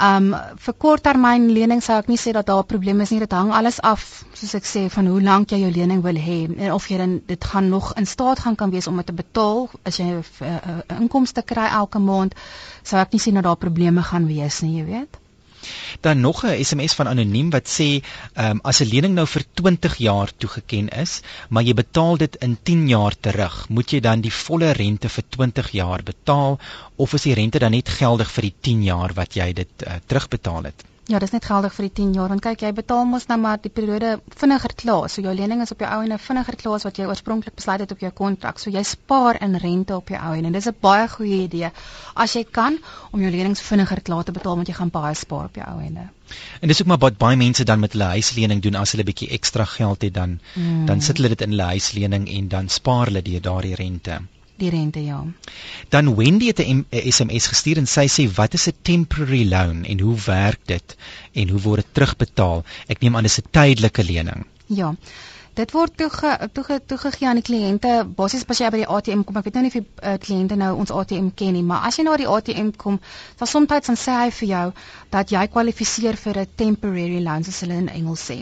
Um 0.00 0.28
vir 0.64 0.74
korttermyn 0.84 1.50
lening 1.52 1.82
sou 1.82 1.98
ek 1.98 2.08
nie 2.08 2.16
sê 2.16 2.32
dat 2.32 2.46
daar 2.46 2.62
'n 2.62 2.70
probleem 2.74 3.00
is 3.00 3.10
nie, 3.10 3.18
dit 3.18 3.32
hang 3.32 3.50
alles 3.52 3.80
af, 3.80 4.24
soos 4.34 4.54
ek 4.54 4.64
sê, 4.64 4.88
van 4.90 5.06
hoe 5.06 5.20
lank 5.20 5.50
jy 5.50 5.58
jou 5.64 5.70
lening 5.70 6.02
wil 6.02 6.14
hê 6.16 6.38
en 6.58 6.72
of 6.72 6.88
jy 6.88 6.98
dan 6.98 7.20
dit 7.26 7.44
gaan 7.44 7.68
nog 7.68 7.92
in 7.94 8.06
staat 8.06 8.38
gaan 8.38 8.56
kan 8.56 8.70
wees 8.70 8.86
om 8.86 8.96
dit 8.96 9.06
te 9.06 9.12
betaal 9.12 9.68
as 9.84 9.96
jy 9.96 10.04
'n 10.04 10.24
uh, 10.40 10.46
uh, 10.46 11.00
inkomste 11.00 11.42
kry 11.42 11.66
elke 11.66 11.98
maand, 11.98 12.34
sou 12.82 13.00
ek 13.00 13.12
nie 13.12 13.20
sien 13.20 13.34
dat 13.34 13.44
daar 13.44 13.56
probleme 13.56 14.02
gaan 14.02 14.26
wees 14.26 14.62
nie, 14.62 14.78
jy 14.78 14.84
weet. 14.84 15.21
Dan 16.00 16.20
nog 16.20 16.44
'n 16.44 16.64
SMS 16.64 16.94
van 16.94 17.08
anoniem 17.08 17.50
wat 17.50 17.68
sê, 17.68 18.02
um, 18.36 18.60
as 18.62 18.80
'n 18.80 18.88
lening 18.88 19.14
nou 19.14 19.26
vir 19.26 19.44
20 19.54 19.96
jaar 19.96 20.30
toegeken 20.36 20.88
is, 20.88 21.20
maar 21.48 21.62
jy 21.62 21.74
betaal 21.74 22.16
dit 22.16 22.36
in 22.36 22.58
10 22.62 22.88
jaar 22.88 23.14
terug, 23.20 23.68
moet 23.68 23.90
jy 23.90 24.00
dan 24.00 24.20
die 24.20 24.32
volle 24.32 24.72
rente 24.72 25.08
vir 25.08 25.24
20 25.28 25.70
jaar 25.70 26.02
betaal 26.02 26.58
of 26.96 27.12
is 27.12 27.22
die 27.22 27.34
rente 27.34 27.58
dan 27.58 27.70
net 27.70 27.88
geldig 27.88 28.30
vir 28.30 28.42
die 28.42 28.54
10 28.60 28.82
jaar 28.82 29.12
wat 29.14 29.34
jy 29.34 29.52
dit 29.52 29.86
uh, 29.86 29.94
terugbetaal 30.06 30.62
het? 30.62 30.84
Ja, 31.12 31.18
dis 31.20 31.32
net 31.34 31.44
geldig 31.44 31.74
vir 31.76 31.84
die 31.84 31.92
10 31.98 32.12
jaar. 32.16 32.30
Want 32.32 32.40
kyk, 32.40 32.62
jy 32.64 32.70
betaal 32.72 33.02
mos 33.04 33.26
nou 33.28 33.36
maar 33.42 33.58
die 33.60 33.70
periode 33.74 34.14
vinniger 34.40 34.72
klaar. 34.82 35.10
So 35.12 35.20
jou 35.20 35.34
lening 35.36 35.60
is 35.60 35.74
op 35.74 35.82
jou 35.84 35.90
ou 35.96 35.98
en 36.06 36.12
'n 36.14 36.18
vinniger 36.26 36.56
klaar 36.62 36.76
as 36.78 36.86
wat 36.88 36.96
jy 36.96 37.04
oorspronklik 37.10 37.54
besluit 37.54 37.80
het 37.84 37.92
op 37.92 38.00
jou 38.00 38.10
kontrak. 38.20 38.58
So 38.58 38.70
jy 38.70 38.82
spaar 38.82 39.36
in 39.42 39.58
rente 39.60 39.94
op 39.96 40.08
jou 40.08 40.20
ou 40.22 40.32
en 40.32 40.52
dis 40.52 40.68
'n 40.68 40.76
baie 40.80 41.08
goeie 41.08 41.42
idee 41.44 41.70
as 42.14 42.32
jy 42.32 42.44
kan 42.44 42.78
om 43.10 43.20
jou 43.20 43.30
lenings 43.30 43.60
vinniger 43.60 44.00
klaar 44.00 44.24
te 44.24 44.32
betaal 44.32 44.56
want 44.56 44.68
jy 44.68 44.74
gaan 44.74 44.90
baie 44.90 45.14
spaar 45.14 45.44
op 45.44 45.54
jou 45.54 45.66
ou 45.68 45.80
ende. 45.80 46.08
En 46.60 46.68
dis 46.68 46.80
ook 46.80 46.86
maar 46.86 46.98
wat 46.98 47.18
baie 47.18 47.36
mense 47.36 47.64
dan 47.64 47.80
met 47.80 47.92
hulle 47.92 48.04
huislening 48.04 48.62
doen 48.62 48.74
as 48.74 48.92
hulle 48.92 49.04
bietjie 49.04 49.28
ekstra 49.28 49.64
geld 49.64 50.02
het 50.02 50.14
dan 50.14 50.40
hmm. 50.54 50.86
dan 50.86 51.00
sit 51.00 51.16
hulle 51.16 51.28
dit 51.28 51.40
in 51.40 51.50
hulle 51.50 51.62
huislening 51.62 52.28
en 52.28 52.48
dan 52.48 52.68
spaar 52.68 53.06
hulle 53.06 53.22
die 53.22 53.40
daardie 53.40 53.74
rente 53.74 54.22
die 54.62 54.70
rente 54.70 55.02
ja. 55.04 55.18
Dan 55.94 56.14
Wendy 56.16 56.52
het 56.52 56.62
'n 56.62 56.86
SMS 56.90 57.50
gestuur 57.52 57.82
en 57.82 57.86
sy 57.86 58.06
sê 58.08 58.28
wat 58.38 58.54
is 58.54 58.68
'n 58.68 58.78
temporary 58.82 59.44
loan 59.48 59.84
en 59.84 60.00
hoe 60.00 60.16
werk 60.26 60.60
dit 60.66 60.96
en 61.32 61.48
hoe 61.48 61.60
word 61.60 61.84
dit 61.84 61.94
terugbetaal? 61.94 62.64
Ek 62.88 63.00
neem 63.00 63.16
aan 63.16 63.28
dis 63.28 63.38
'n 63.38 63.50
tydelike 63.50 64.04
lening. 64.04 64.46
Ja. 64.66 64.94
Dit 65.52 65.72
word 65.76 65.96
toege 65.96 66.48
toege 66.52 66.80
toegegee 66.86 67.28
aan 67.28 67.40
die 67.40 67.44
kliënte 67.44 67.90
basies 68.16 68.46
as 68.48 68.60
jy 68.62 68.70
by 68.72 68.78
die 68.80 68.88
ATM 68.88 69.24
kom. 69.28 69.36
Ek 69.36 69.44
weet 69.44 69.58
nou 69.58 69.64
nie 69.66 69.72
of 69.72 69.74
die 69.76 69.84
uh, 69.84 70.14
kliënte 70.26 70.56
nou 70.56 70.70
ons 70.80 70.92
ATM 71.00 71.28
ken 71.36 71.52
nie, 71.52 71.62
maar 71.62 71.82
as 71.88 71.98
jy 71.98 72.04
na 72.06 72.14
die 72.16 72.28
ATM 72.36 72.70
kom, 72.84 72.96
dan 73.36 73.50
soms 73.50 73.68
dan 73.68 73.98
sê 74.00 74.14
hy 74.16 74.30
vir 74.38 74.48
jou 74.48 74.62
dat 75.10 75.34
jy 75.34 75.42
kwalifiseer 75.52 76.16
vir 76.16 76.40
'n 76.40 76.48
temporary 76.56 77.20
loan, 77.20 77.44
soos 77.44 77.60
hulle 77.60 77.76
in 77.84 77.92
Engels 77.92 78.24
sê. 78.30 78.38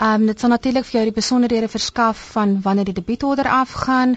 Ehm 0.00 0.22
um, 0.22 0.26
dit 0.30 0.40
sal 0.40 0.48
natuurlik 0.48 0.86
vir 0.88 0.96
jou 0.96 1.02
die 1.06 1.16
besonderhede 1.16 1.68
verskaf 1.68 2.20
van 2.34 2.54
wanneer 2.64 2.88
die 2.88 2.94
debietorder 2.98 3.48
afgaan, 3.52 4.14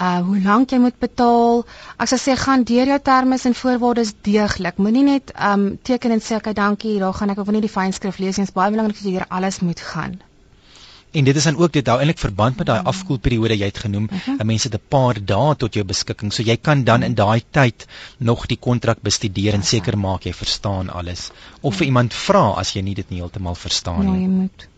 uh 0.00 0.20
hoe 0.28 0.38
lank 0.42 0.72
jy 0.72 0.78
moet 0.80 0.96
betaal. 0.98 1.60
Ek 2.00 2.08
sou 2.08 2.18
sê 2.22 2.36
gaan 2.40 2.64
deur 2.70 2.88
jou 2.92 2.98
terme 3.08 3.36
en 3.50 3.58
voorwaardes 3.58 4.14
deeglik. 4.28 4.78
Moenie 4.78 5.04
net 5.10 5.34
ehm 5.34 5.66
um, 5.66 5.66
teken 5.82 6.16
en 6.16 6.24
sê 6.28 6.40
okay, 6.40 6.56
dankie, 6.56 6.98
daar 7.04 7.14
gaan 7.14 7.34
ek 7.34 7.44
of 7.44 7.52
nie 7.52 7.60
die 7.66 7.74
fynskrif 7.76 8.18
lees 8.18 8.40
nie. 8.40 8.46
Dit 8.48 8.54
is 8.54 8.60
baie 8.62 8.72
belangrik 8.72 8.96
dat 8.96 9.04
jy 9.04 9.18
hier 9.18 9.28
alles 9.28 9.60
moet 9.60 9.84
gaan. 9.90 10.16
En 11.16 11.24
dit 11.24 11.36
is 11.36 11.46
dan 11.48 11.56
ook 11.56 11.72
dit 11.72 11.86
hou 11.86 11.96
eintlik 11.98 12.20
verband 12.20 12.58
met 12.60 12.68
daai 12.68 12.80
mhm. 12.80 12.88
afkoelperiode 12.92 13.56
jy 13.56 13.70
het 13.70 13.82
genoem. 13.86 14.08
Uh 14.12 14.26
-huh. 14.26 14.46
Mense 14.52 14.68
het 14.68 14.76
'n 14.80 14.88
paar 14.88 15.24
dae 15.32 15.56
tot 15.56 15.74
jou 15.74 15.84
beskikking. 15.84 16.32
So 16.32 16.42
jy 16.42 16.56
kan 16.56 16.84
dan 16.84 17.02
in 17.02 17.14
daai 17.14 17.42
tyd 17.50 17.86
nog 18.18 18.46
die 18.46 18.58
kontrak 18.68 19.00
bestudeer 19.00 19.54
en 19.54 19.62
seker 19.62 19.98
maak 19.98 20.22
jy 20.22 20.32
verstaan 20.32 20.90
alles. 20.90 21.30
Of 21.60 21.76
vir 21.76 21.86
iemand 21.86 22.14
vra 22.14 22.46
as 22.62 22.72
jy 22.72 22.82
nie 22.82 22.94
dit 22.94 23.10
nie 23.10 23.20
heeltemal 23.20 23.54
verstaan 23.54 24.02
ja, 24.02 24.10
nie. 24.10 24.20
Ja, 24.20 24.26
jy 24.28 24.32
moet. 24.34 24.68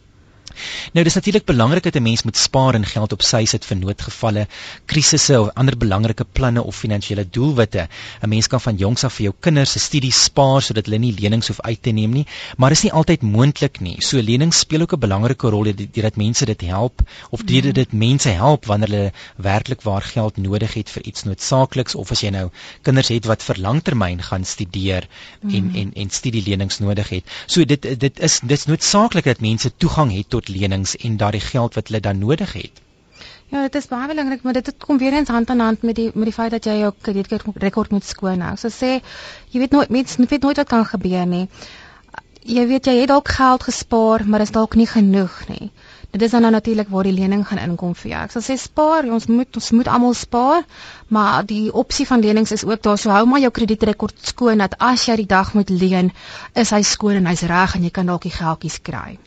Nou 0.92 1.04
dis 1.04 1.14
natuurlik 1.14 1.44
belangrik 1.44 1.82
dat 1.82 1.96
'n 1.96 2.02
mens 2.02 2.22
moet 2.22 2.36
spaar 2.36 2.74
en 2.74 2.86
geld 2.86 3.12
op 3.12 3.22
sy 3.22 3.44
sit 3.44 3.64
vir 3.64 3.76
noodgevalle, 3.76 4.46
krisisse 4.86 5.40
of 5.40 5.50
ander 5.54 5.76
belangrike 5.76 6.24
planne 6.24 6.62
of 6.62 6.76
finansiële 6.76 7.26
doelwitte. 7.30 7.88
'n 8.22 8.28
Mens 8.28 8.46
kan 8.46 8.60
van 8.60 8.76
jongs 8.76 9.04
af 9.04 9.14
vir 9.14 9.24
jou 9.24 9.34
kinders 9.40 9.72
se 9.72 9.78
studies 9.78 10.24
spaar 10.24 10.62
sodat 10.62 10.86
hulle 10.86 10.98
nie 10.98 11.14
lenings 11.20 11.48
hoef 11.48 11.60
uit 11.60 11.82
te 11.82 11.90
neem 11.90 12.10
nie, 12.10 12.26
maar 12.56 12.70
is 12.70 12.82
nie 12.82 12.92
altyd 12.92 13.22
moontlik 13.22 13.80
nie. 13.80 13.96
So 14.02 14.20
lenings 14.20 14.58
speel 14.58 14.80
ook 14.80 14.92
'n 14.92 15.00
belangrike 15.00 15.48
rol 15.48 15.64
deurdat 15.74 16.16
mense 16.16 16.44
dit 16.44 16.60
help 16.60 17.02
of 17.30 17.42
deurdat 17.42 17.74
dit 17.74 17.92
mense 17.92 18.28
help 18.28 18.64
wanneer 18.66 18.88
hulle 18.88 19.12
werklik 19.36 19.82
waar 19.82 20.02
geld 20.02 20.36
nodig 20.36 20.74
het 20.74 20.90
vir 20.90 21.02
iets 21.02 21.22
noodsaakliks 21.22 21.94
of 21.94 22.10
as 22.10 22.20
jy 22.20 22.30
nou 22.30 22.50
kinders 22.82 23.08
het 23.08 23.24
wat 23.24 23.42
vir 23.42 23.56
langtermyn 23.58 24.22
gaan 24.22 24.44
studeer 24.44 25.08
en 25.42 25.64
mm. 25.64 25.74
en 25.74 25.92
en 25.94 26.10
studielenings 26.10 26.78
nodig 26.78 27.08
het. 27.08 27.24
So 27.46 27.64
dit 27.64 27.82
dit 28.00 28.20
is 28.20 28.40
dit's 28.42 28.66
noodsaaklik 28.66 29.24
dat 29.24 29.40
mense 29.40 29.70
toegang 29.76 30.12
het 30.12 30.28
tot 30.28 30.37
lenings 30.46 30.94
en 30.96 31.16
daardie 31.16 31.42
geld 31.42 31.74
wat 31.74 31.88
hulle 31.88 32.00
dan 32.00 32.18
nodig 32.18 32.52
het. 32.52 32.84
Ja, 33.48 33.62
dit 33.64 33.74
is 33.74 33.86
baie 33.88 34.06
belangrik, 34.06 34.42
maar 34.44 34.52
dit 34.52 34.74
kom 34.84 34.98
weer 35.00 35.14
eens 35.16 35.28
hand 35.32 35.50
aan 35.50 35.60
hand 35.64 35.82
met 35.82 35.96
die 35.96 36.10
met 36.14 36.28
die 36.28 36.36
feit 36.36 36.50
dat 36.52 36.66
jy 36.68 36.74
jou 36.78 36.92
kredietrekord 37.00 37.90
moet 37.90 38.04
skoon 38.04 38.42
hou. 38.44 38.56
So 38.60 38.68
sê, 38.68 38.98
jy 39.50 39.62
weet 39.62 39.76
nooit 39.76 39.88
mens 39.88 40.16
weet 40.16 40.42
nooit 40.42 40.60
wat 40.60 40.68
kan 40.68 40.84
gebeur 40.84 41.26
nie. 41.26 41.46
Jy 42.44 42.66
weet 42.68 42.86
jy 42.86 42.94
het 43.00 43.08
dalk 43.08 43.28
geld 43.28 43.64
gespaar, 43.64 44.26
maar 44.28 44.44
is 44.44 44.52
dalk 44.52 44.76
nie 44.76 44.86
genoeg 44.86 45.38
nie. 45.48 45.70
Dit 46.10 46.22
is 46.22 46.30
dan 46.30 46.44
nou 46.44 46.52
natuurlik 46.52 46.88
waar 46.88 47.08
die 47.08 47.12
lening 47.12 47.46
gaan 47.48 47.60
inkom 47.60 47.94
vir 47.94 48.10
jou. 48.10 48.20
Ek 48.24 48.34
sal 48.36 48.44
sê 48.44 48.56
spaar, 48.60 49.08
ons 49.12 49.26
moet 49.32 49.60
ons 49.60 49.70
moet 49.76 49.88
almal 49.92 50.14
spaar, 50.16 50.64
maar 51.08 51.44
die 51.48 51.72
opsie 51.72 52.06
van 52.08 52.24
lenings 52.24 52.52
is 52.56 52.64
ook 52.64 52.82
daar. 52.82 53.00
So 53.00 53.12
hou 53.12 53.24
maar 53.28 53.40
jou 53.44 53.52
kredietrekord 53.60 54.28
skoon 54.32 54.64
dat 54.64 54.76
as 54.80 55.04
jy 55.08 55.16
die 55.22 55.28
dag 55.32 55.54
moet 55.56 55.72
leen, 55.72 56.12
is 56.54 56.72
hy 56.76 56.82
skoon 56.82 57.20
en 57.20 57.32
hy's 57.32 57.44
reg 57.48 57.76
en 57.76 57.88
jy 57.88 57.92
kan 58.00 58.12
dalk 58.12 58.28
die 58.28 58.36
geldjies 58.36 58.80
kry. 58.84 59.18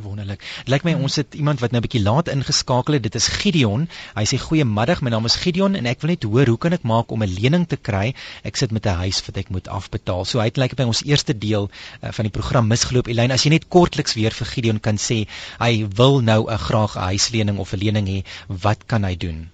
Wonderlik. 0.00 0.40
Lyk 0.72 0.86
my 0.88 0.94
ons 0.96 1.18
het 1.20 1.34
iemand 1.36 1.60
wat 1.60 1.72
nou 1.72 1.80
'n 1.82 1.84
bietjie 1.84 2.02
laat 2.02 2.28
ingeskakel 2.32 2.94
het. 2.94 3.02
Dit 3.02 3.14
is 3.14 3.26
Gideon. 3.28 3.88
Hy 4.14 4.24
sê 4.24 4.38
goeiemiddag. 4.40 5.02
My 5.02 5.10
naam 5.10 5.24
is 5.24 5.36
Gideon 5.36 5.74
en 5.74 5.86
ek 5.86 6.00
wil 6.00 6.10
net 6.10 6.22
hoor 6.22 6.46
hoe 6.46 6.58
kan 6.58 6.72
ek 6.72 6.82
maak 6.82 7.10
om 7.12 7.22
'n 7.22 7.34
lening 7.40 7.68
te 7.68 7.76
kry? 7.76 8.14
Ek 8.42 8.56
sit 8.56 8.72
met 8.72 8.86
'n 8.86 8.96
huis 9.04 9.22
wat 9.26 9.36
ek 9.36 9.50
moet 9.50 9.68
afbetaal. 9.68 10.24
So 10.24 10.38
hy 10.38 10.44
het 10.44 10.56
lyk 10.56 10.76
by 10.76 10.84
ons 10.84 11.04
eerste 11.04 11.38
deel 11.38 11.70
uh, 12.02 12.12
van 12.12 12.24
die 12.24 12.32
program 12.32 12.66
misgeloop. 12.66 13.08
Elyn, 13.08 13.30
as 13.30 13.42
jy 13.44 13.50
net 13.50 13.68
kortliks 13.68 14.14
weer 14.14 14.30
vir 14.30 14.46
Gideon 14.46 14.80
kan 14.80 14.96
sê, 14.96 15.26
hy 15.58 15.86
wil 15.96 16.20
nou 16.20 16.50
'n 16.50 16.58
graag 16.58 16.96
'n 16.96 17.00
huislening 17.00 17.58
of 17.58 17.72
'n 17.72 17.78
lening 17.78 18.06
hê, 18.06 18.24
wat 18.48 18.86
kan 18.86 19.04
hy 19.04 19.16
doen? 19.16 19.50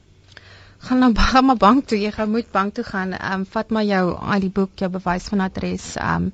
gaan 0.79 0.99
nou 0.99 1.15
gaan 1.33 1.45
maar 1.45 1.57
bank 1.57 1.87
toe. 1.87 2.01
Jy 2.01 2.11
gaan 2.11 2.31
moet 2.31 2.51
bank 2.51 2.75
toe 2.75 2.85
gaan. 2.85 3.13
Ehm 3.13 3.33
um, 3.33 3.47
vat 3.51 3.71
maar 3.71 3.85
jou 3.85 4.19
ID 4.35 4.53
boek, 4.53 4.71
jou 4.75 4.91
bewys 4.91 5.25
van 5.25 5.41
adres. 5.41 5.97
Ehm 5.97 6.15
um, 6.15 6.33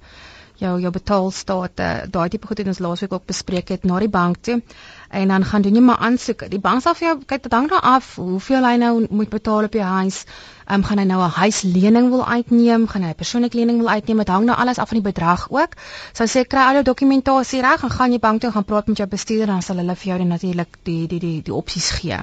jou 0.60 0.80
jou 0.80 0.90
betaalstate, 0.94 1.86
daai 2.10 2.28
tipe 2.28 2.46
goed 2.46 2.60
het 2.62 2.68
ons 2.70 2.78
laasweek 2.78 3.12
ook 3.12 3.26
bespreek 3.26 3.68
het 3.74 3.84
na 3.84 3.98
die 3.98 4.08
bank 4.08 4.42
toe. 4.46 4.60
En 5.10 5.28
dan 5.28 5.44
gaan 5.44 5.62
doen 5.62 5.74
jy 5.74 5.80
maar 5.80 6.02
aansoek. 6.02 6.46
Die 6.50 6.60
bank 6.62 6.82
sal 6.82 6.94
vir 6.98 7.08
jou 7.08 7.14
kyk 7.26 7.42
dit 7.46 7.52
hang 7.52 7.68
daar 7.70 7.82
af 7.94 8.14
hoeveel 8.16 8.66
hy 8.66 8.74
nou 8.82 8.92
moet 9.10 9.30
betaal 9.30 9.68
op 9.68 9.78
jou 9.78 9.86
huis. 9.86 10.24
Ehm 10.64 10.80
um, 10.80 10.84
gaan 10.88 10.98
hy 10.98 11.04
nou 11.04 11.20
'n 11.22 11.30
huislening 11.30 12.08
wil 12.10 12.24
uitneem, 12.26 12.86
gaan 12.88 13.02
hy 13.02 13.10
'n 13.10 13.20
persoonlike 13.22 13.56
lening 13.56 13.78
wil 13.78 13.88
uitneem, 13.88 14.18
dit 14.18 14.28
hang 14.28 14.44
nou 14.44 14.56
alles 14.58 14.78
af 14.78 14.88
van 14.88 15.02
die 15.02 15.10
bedrag 15.10 15.50
ook. 15.50 15.76
Sou 16.12 16.26
sê 16.28 16.46
kry 16.46 16.60
al 16.60 16.72
jou 16.72 16.84
dokumentasie 16.84 17.60
reg 17.60 17.82
en 17.82 17.90
gaan 17.90 18.12
jy 18.12 18.18
bank 18.18 18.40
toe 18.40 18.50
gaan 18.50 18.64
praat 18.64 18.86
met 18.86 18.96
jou 18.96 19.08
bestuurder 19.08 19.46
dan 19.46 19.62
sal 19.62 19.76
hulle 19.76 19.96
vir 19.96 20.16
jou 20.16 20.24
natuurlik 20.24 20.78
die 20.82 21.06
die 21.06 21.20
die 21.20 21.42
die 21.42 21.54
opsies 21.54 21.90
gee. 21.90 22.18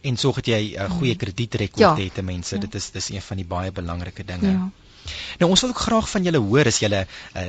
En 0.00 0.16
sorg 0.16 0.36
dat 0.36 0.46
jy 0.46 0.76
'n 0.78 0.90
goeie 0.90 1.16
kredietrekord 1.16 1.98
ja. 1.98 2.04
het, 2.04 2.22
mense. 2.24 2.54
Ja. 2.54 2.60
Dit 2.60 2.74
is 2.74 2.90
dis 2.90 3.10
een 3.10 3.22
van 3.22 3.36
die 3.36 3.46
baie 3.46 3.72
belangrike 3.72 4.24
dinge. 4.24 4.50
Ja. 4.50 4.70
Nou 5.40 5.48
ons 5.50 5.60
wil 5.64 5.70
ook 5.72 5.78
graag 5.78 6.08
van 6.10 6.22
julle 6.22 6.38
hoor 6.38 6.66
as 6.70 6.78
julle 6.82 7.06
uh, 7.06 7.08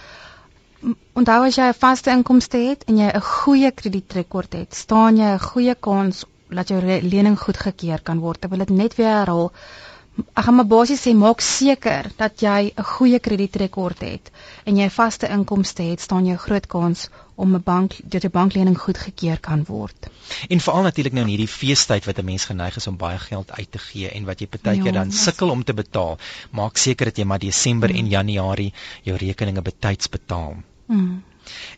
Onthou 1.19 1.39
as 1.47 1.57
jy 1.59 1.67
'n 1.71 1.79
vaste 1.79 2.11
inkomste 2.11 2.57
het 2.57 2.83
en 2.87 2.97
jy 2.97 3.09
'n 3.11 3.21
goeie 3.21 3.71
kredietrekord 3.71 4.53
het, 4.53 4.75
staan 4.75 5.17
jy 5.17 5.33
'n 5.33 5.39
goeie 5.39 5.75
kans 5.75 6.25
dat 6.49 6.67
jou 6.67 6.79
lening 7.01 7.39
goedgekeur 7.39 8.01
kan 8.01 8.19
word. 8.19 8.45
Ek 8.45 8.49
wil 8.49 8.59
dit 8.59 8.69
net 8.69 8.95
weer 8.95 9.07
herhaal 9.07 9.51
ek 10.13 10.45
gaan 10.45 10.55
maar 10.55 10.69
basies 10.69 11.01
sê 11.05 11.13
maak 11.17 11.41
seker 11.41 12.09
dat 12.17 12.41
jy 12.41 12.73
'n 12.77 12.83
goeie 12.95 13.19
kredietrekord 13.19 14.01
het 14.05 14.31
en 14.65 14.77
jy 14.77 14.89
vaste 14.89 15.27
inkomste 15.27 15.83
het, 15.83 16.01
staan 16.01 16.27
'n 16.29 16.37
groot 16.37 16.67
kans 16.67 17.09
om 17.35 17.55
'n 17.55 17.63
bank 17.63 17.97
dat 18.03 18.23
'n 18.23 18.29
banklening 18.29 18.77
goedgekeur 18.77 19.39
kan 19.39 19.63
word. 19.65 20.09
En 20.49 20.59
veral 20.59 20.81
natuurlik 20.81 21.13
nou 21.13 21.23
in 21.23 21.29
hierdie 21.29 21.47
feestyd 21.47 22.05
wat 22.05 22.17
'n 22.19 22.25
mens 22.25 22.45
geneig 22.45 22.75
is 22.75 22.87
om 22.87 22.97
baie 22.97 23.17
geld 23.17 23.51
uit 23.51 23.71
te 23.71 23.77
gee 23.77 24.09
en 24.09 24.25
wat 24.25 24.39
jy 24.39 24.47
partykeer 24.47 24.93
ja, 24.93 24.99
dan 24.99 25.11
sukkel 25.11 25.49
om 25.49 25.63
te 25.63 25.73
betaal, 25.73 26.17
maak 26.51 26.77
seker 26.77 27.05
dat 27.05 27.17
jy 27.17 27.23
maar 27.23 27.39
Desember 27.39 27.89
mm. 27.89 27.95
en 27.95 28.07
Januarie 28.07 28.73
jou 29.01 29.17
rekeninge 29.17 29.61
betyds 29.61 30.09
betaal. 30.09 30.55
Mm. 30.87 31.23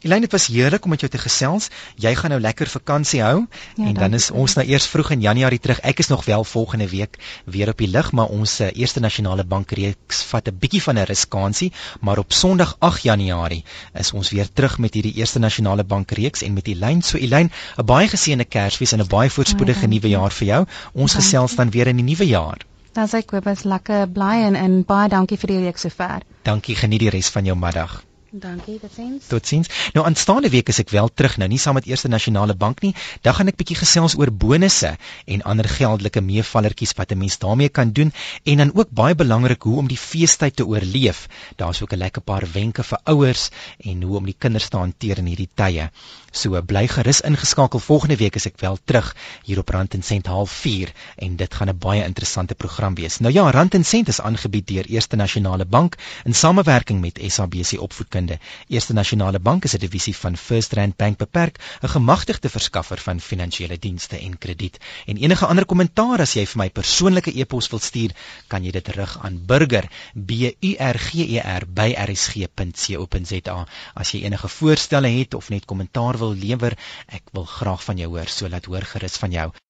Elaine, 0.01 0.25
dit 0.25 0.31
was 0.31 0.47
heerlik 0.47 0.83
om 0.83 0.89
met 0.89 0.99
jou 0.99 1.11
te 1.11 1.21
gesels. 1.21 1.69
Jy 2.01 2.15
gaan 2.15 2.33
nou 2.35 2.39
lekker 2.41 2.69
vakansie 2.69 3.21
hou 3.23 3.45
ja, 3.75 3.85
en 3.85 3.93
dan 3.93 4.13
is 4.13 4.29
ons 4.31 4.55
nou 4.59 4.65
eers 4.67 4.87
vroeg 4.87 5.11
in 5.15 5.21
Januarie 5.21 5.59
terug. 5.59 5.79
Ek 5.81 5.99
is 5.99 6.07
nog 6.07 6.25
wel 6.25 6.43
volgende 6.43 6.89
week 6.89 7.17
weer 7.45 7.69
op 7.69 7.77
die 7.77 7.89
lug, 7.89 8.11
maar 8.11 8.27
ons 8.33 8.59
uh, 8.61 8.69
Eerste 8.73 8.99
Nasionale 8.99 9.43
Bank 9.43 9.71
reeks 9.71 10.23
vat 10.31 10.47
'n 10.47 10.57
bietjie 10.59 10.81
van 10.81 10.99
'n 10.99 11.07
riskansie, 11.09 11.71
maar 12.01 12.17
op 12.17 12.33
Sondag 12.33 12.75
8 12.79 13.03
Januarie 13.03 13.63
is 13.93 14.11
ons 14.11 14.29
weer 14.29 14.47
terug 14.53 14.77
met 14.77 14.93
hierdie 14.93 15.15
Eerste 15.15 15.39
Nasionale 15.39 15.83
Bank 15.83 16.11
reeks 16.11 16.41
en 16.41 16.53
met 16.53 16.67
Elaine. 16.67 17.01
So 17.01 17.17
Elaine, 17.17 17.49
'n 17.77 17.85
baie 17.85 18.07
geseënde 18.07 18.45
Kersfees 18.45 18.91
en 18.91 18.99
'n 18.99 19.07
baie 19.07 19.29
voorspoedige 19.29 19.87
nuwe 19.87 20.09
jaar 20.09 20.31
vir 20.31 20.47
jou. 20.47 20.65
Ons 20.93 21.11
dankie. 21.11 21.21
gesels 21.21 21.55
dan 21.55 21.69
weer 21.69 21.87
in 21.87 21.95
die 21.95 22.05
nuwe 22.05 22.27
jaar. 22.27 22.57
Dan 22.93 23.07
sê 23.07 23.17
ek 23.17 23.25
Kobus 23.27 23.63
lekker 23.63 24.07
bly 24.07 24.35
en, 24.47 24.55
en 24.55 24.83
baie 24.83 25.09
dankie 25.09 25.37
vir 25.37 25.47
die 25.47 25.63
reeks 25.65 25.81
sover. 25.81 26.21
Dankie, 26.43 26.75
geniet 26.75 26.99
die 26.99 27.09
res 27.09 27.29
van 27.29 27.45
jou 27.45 27.55
middag. 27.55 28.03
Dankie, 28.31 28.79
totsiens. 28.79 29.27
Totsiens. 29.27 29.69
Nou 29.93 30.05
aanstaande 30.05 30.49
week 30.49 30.67
is 30.73 30.79
ek 30.81 30.89
wel 30.89 31.07
terug 31.13 31.37
nou, 31.37 31.47
nie 31.47 31.59
saam 31.61 31.77
met 31.77 31.85
Eerste 31.85 32.09
Nasionale 32.09 32.55
Bank 32.57 32.81
nie. 32.81 32.91
Dan 33.23 33.37
gaan 33.37 33.51
ek 33.51 33.59
bietjie 33.59 33.77
gesels 33.77 34.17
oor 34.19 34.31
bonusse 34.33 34.95
en 35.25 35.43
ander 35.45 35.69
geldelike 35.69 36.23
meevallertjies 36.25 36.95
wat 36.97 37.13
'n 37.13 37.21
mens 37.21 37.37
daarmee 37.39 37.69
kan 37.69 37.91
doen 37.91 38.11
en 38.43 38.57
dan 38.57 38.71
ook 38.75 38.89
baie 38.89 39.15
belangrik 39.15 39.61
hoe 39.63 39.77
om 39.77 39.87
die 39.87 39.97
feestyd 39.97 40.55
te 40.55 40.65
oorleef. 40.65 41.27
Daar's 41.55 41.81
ook 41.81 41.93
'n 41.93 42.01
lekker 42.01 42.21
paar 42.21 42.45
wenke 42.51 42.83
vir 42.83 42.99
ouers 43.03 43.49
en 43.79 44.01
hoe 44.01 44.17
om 44.17 44.25
die 44.25 44.35
kinders 44.37 44.69
te 44.69 44.77
hanteer 44.77 45.17
in 45.17 45.25
hierdie 45.25 45.49
tye. 45.53 45.89
So 46.31 46.61
bly 46.61 46.87
gerus 46.87 47.21
ingeskakel. 47.21 47.79
Volgende 47.79 48.17
week 48.17 48.35
is 48.35 48.45
ek 48.45 48.59
wel 48.59 48.77
terug 48.83 49.15
hier 49.43 49.59
op 49.59 49.69
Rand 49.69 49.93
en 49.93 50.03
Sent 50.03 50.27
04 50.27 50.91
en 51.15 51.35
dit 51.35 51.53
gaan 51.53 51.69
'n 51.69 51.77
baie 51.77 52.03
interessante 52.03 52.55
program 52.55 52.95
wees. 52.95 53.19
Nou 53.19 53.33
ja, 53.33 53.51
Rand 53.51 53.73
en 53.73 53.85
Sent 53.85 54.07
is 54.07 54.21
aangebied 54.21 54.67
deur 54.67 54.85
Eerste 54.85 55.15
Nasionale 55.15 55.65
Bank 55.65 55.95
in 56.25 56.33
samewerking 56.33 57.01
met 57.01 57.19
SABC 57.27 57.79
Opvoedkunde. 57.79 58.24
Eerste 58.67 58.93
Nasionale 58.93 59.39
Bank 59.39 59.65
is 59.65 59.73
'n 59.75 59.79
divisie 59.79 60.15
van 60.15 60.37
First 60.37 60.73
Rand 60.73 60.95
Bank 60.97 61.17
beperk, 61.17 61.59
'n 61.81 61.87
gemagtigde 61.87 62.49
verskaffer 62.49 62.97
van 62.97 63.19
finansiële 63.19 63.77
dienste 63.79 64.17
en 64.19 64.37
krediet. 64.37 64.77
En 65.05 65.17
enige 65.17 65.45
ander 65.45 65.65
kommentaar 65.65 66.21
as 66.21 66.33
jy 66.33 66.45
vir 66.45 66.57
my 66.63 66.69
persoonlike 66.69 67.31
e-pos 67.39 67.69
wil 67.69 67.79
stuur, 67.79 68.11
kan 68.47 68.63
jy 68.63 68.71
dit 68.71 68.87
rig 68.87 69.17
aan 69.21 69.45
burger 69.45 69.89
b 70.13 70.31
u 70.61 70.75
r 70.79 70.97
g 70.97 71.25
e 71.37 71.39
r 71.39 71.65
by 71.67 71.93
rsg.co.za. 72.07 73.67
As 73.93 74.11
jy 74.11 74.23
enige 74.23 74.47
voorstelle 74.47 75.07
het 75.07 75.33
of 75.33 75.49
net 75.49 75.65
kommentaar 75.65 76.17
wil 76.17 76.33
lewer, 76.33 76.77
ek 77.07 77.23
wil 77.33 77.45
graag 77.45 77.83
van 77.83 77.97
jou 77.97 78.09
hoor, 78.17 78.27
so 78.27 78.49
laat 78.49 78.65
hoor 78.65 78.81
gerus 78.81 79.17
van 79.17 79.31
jou. 79.31 79.55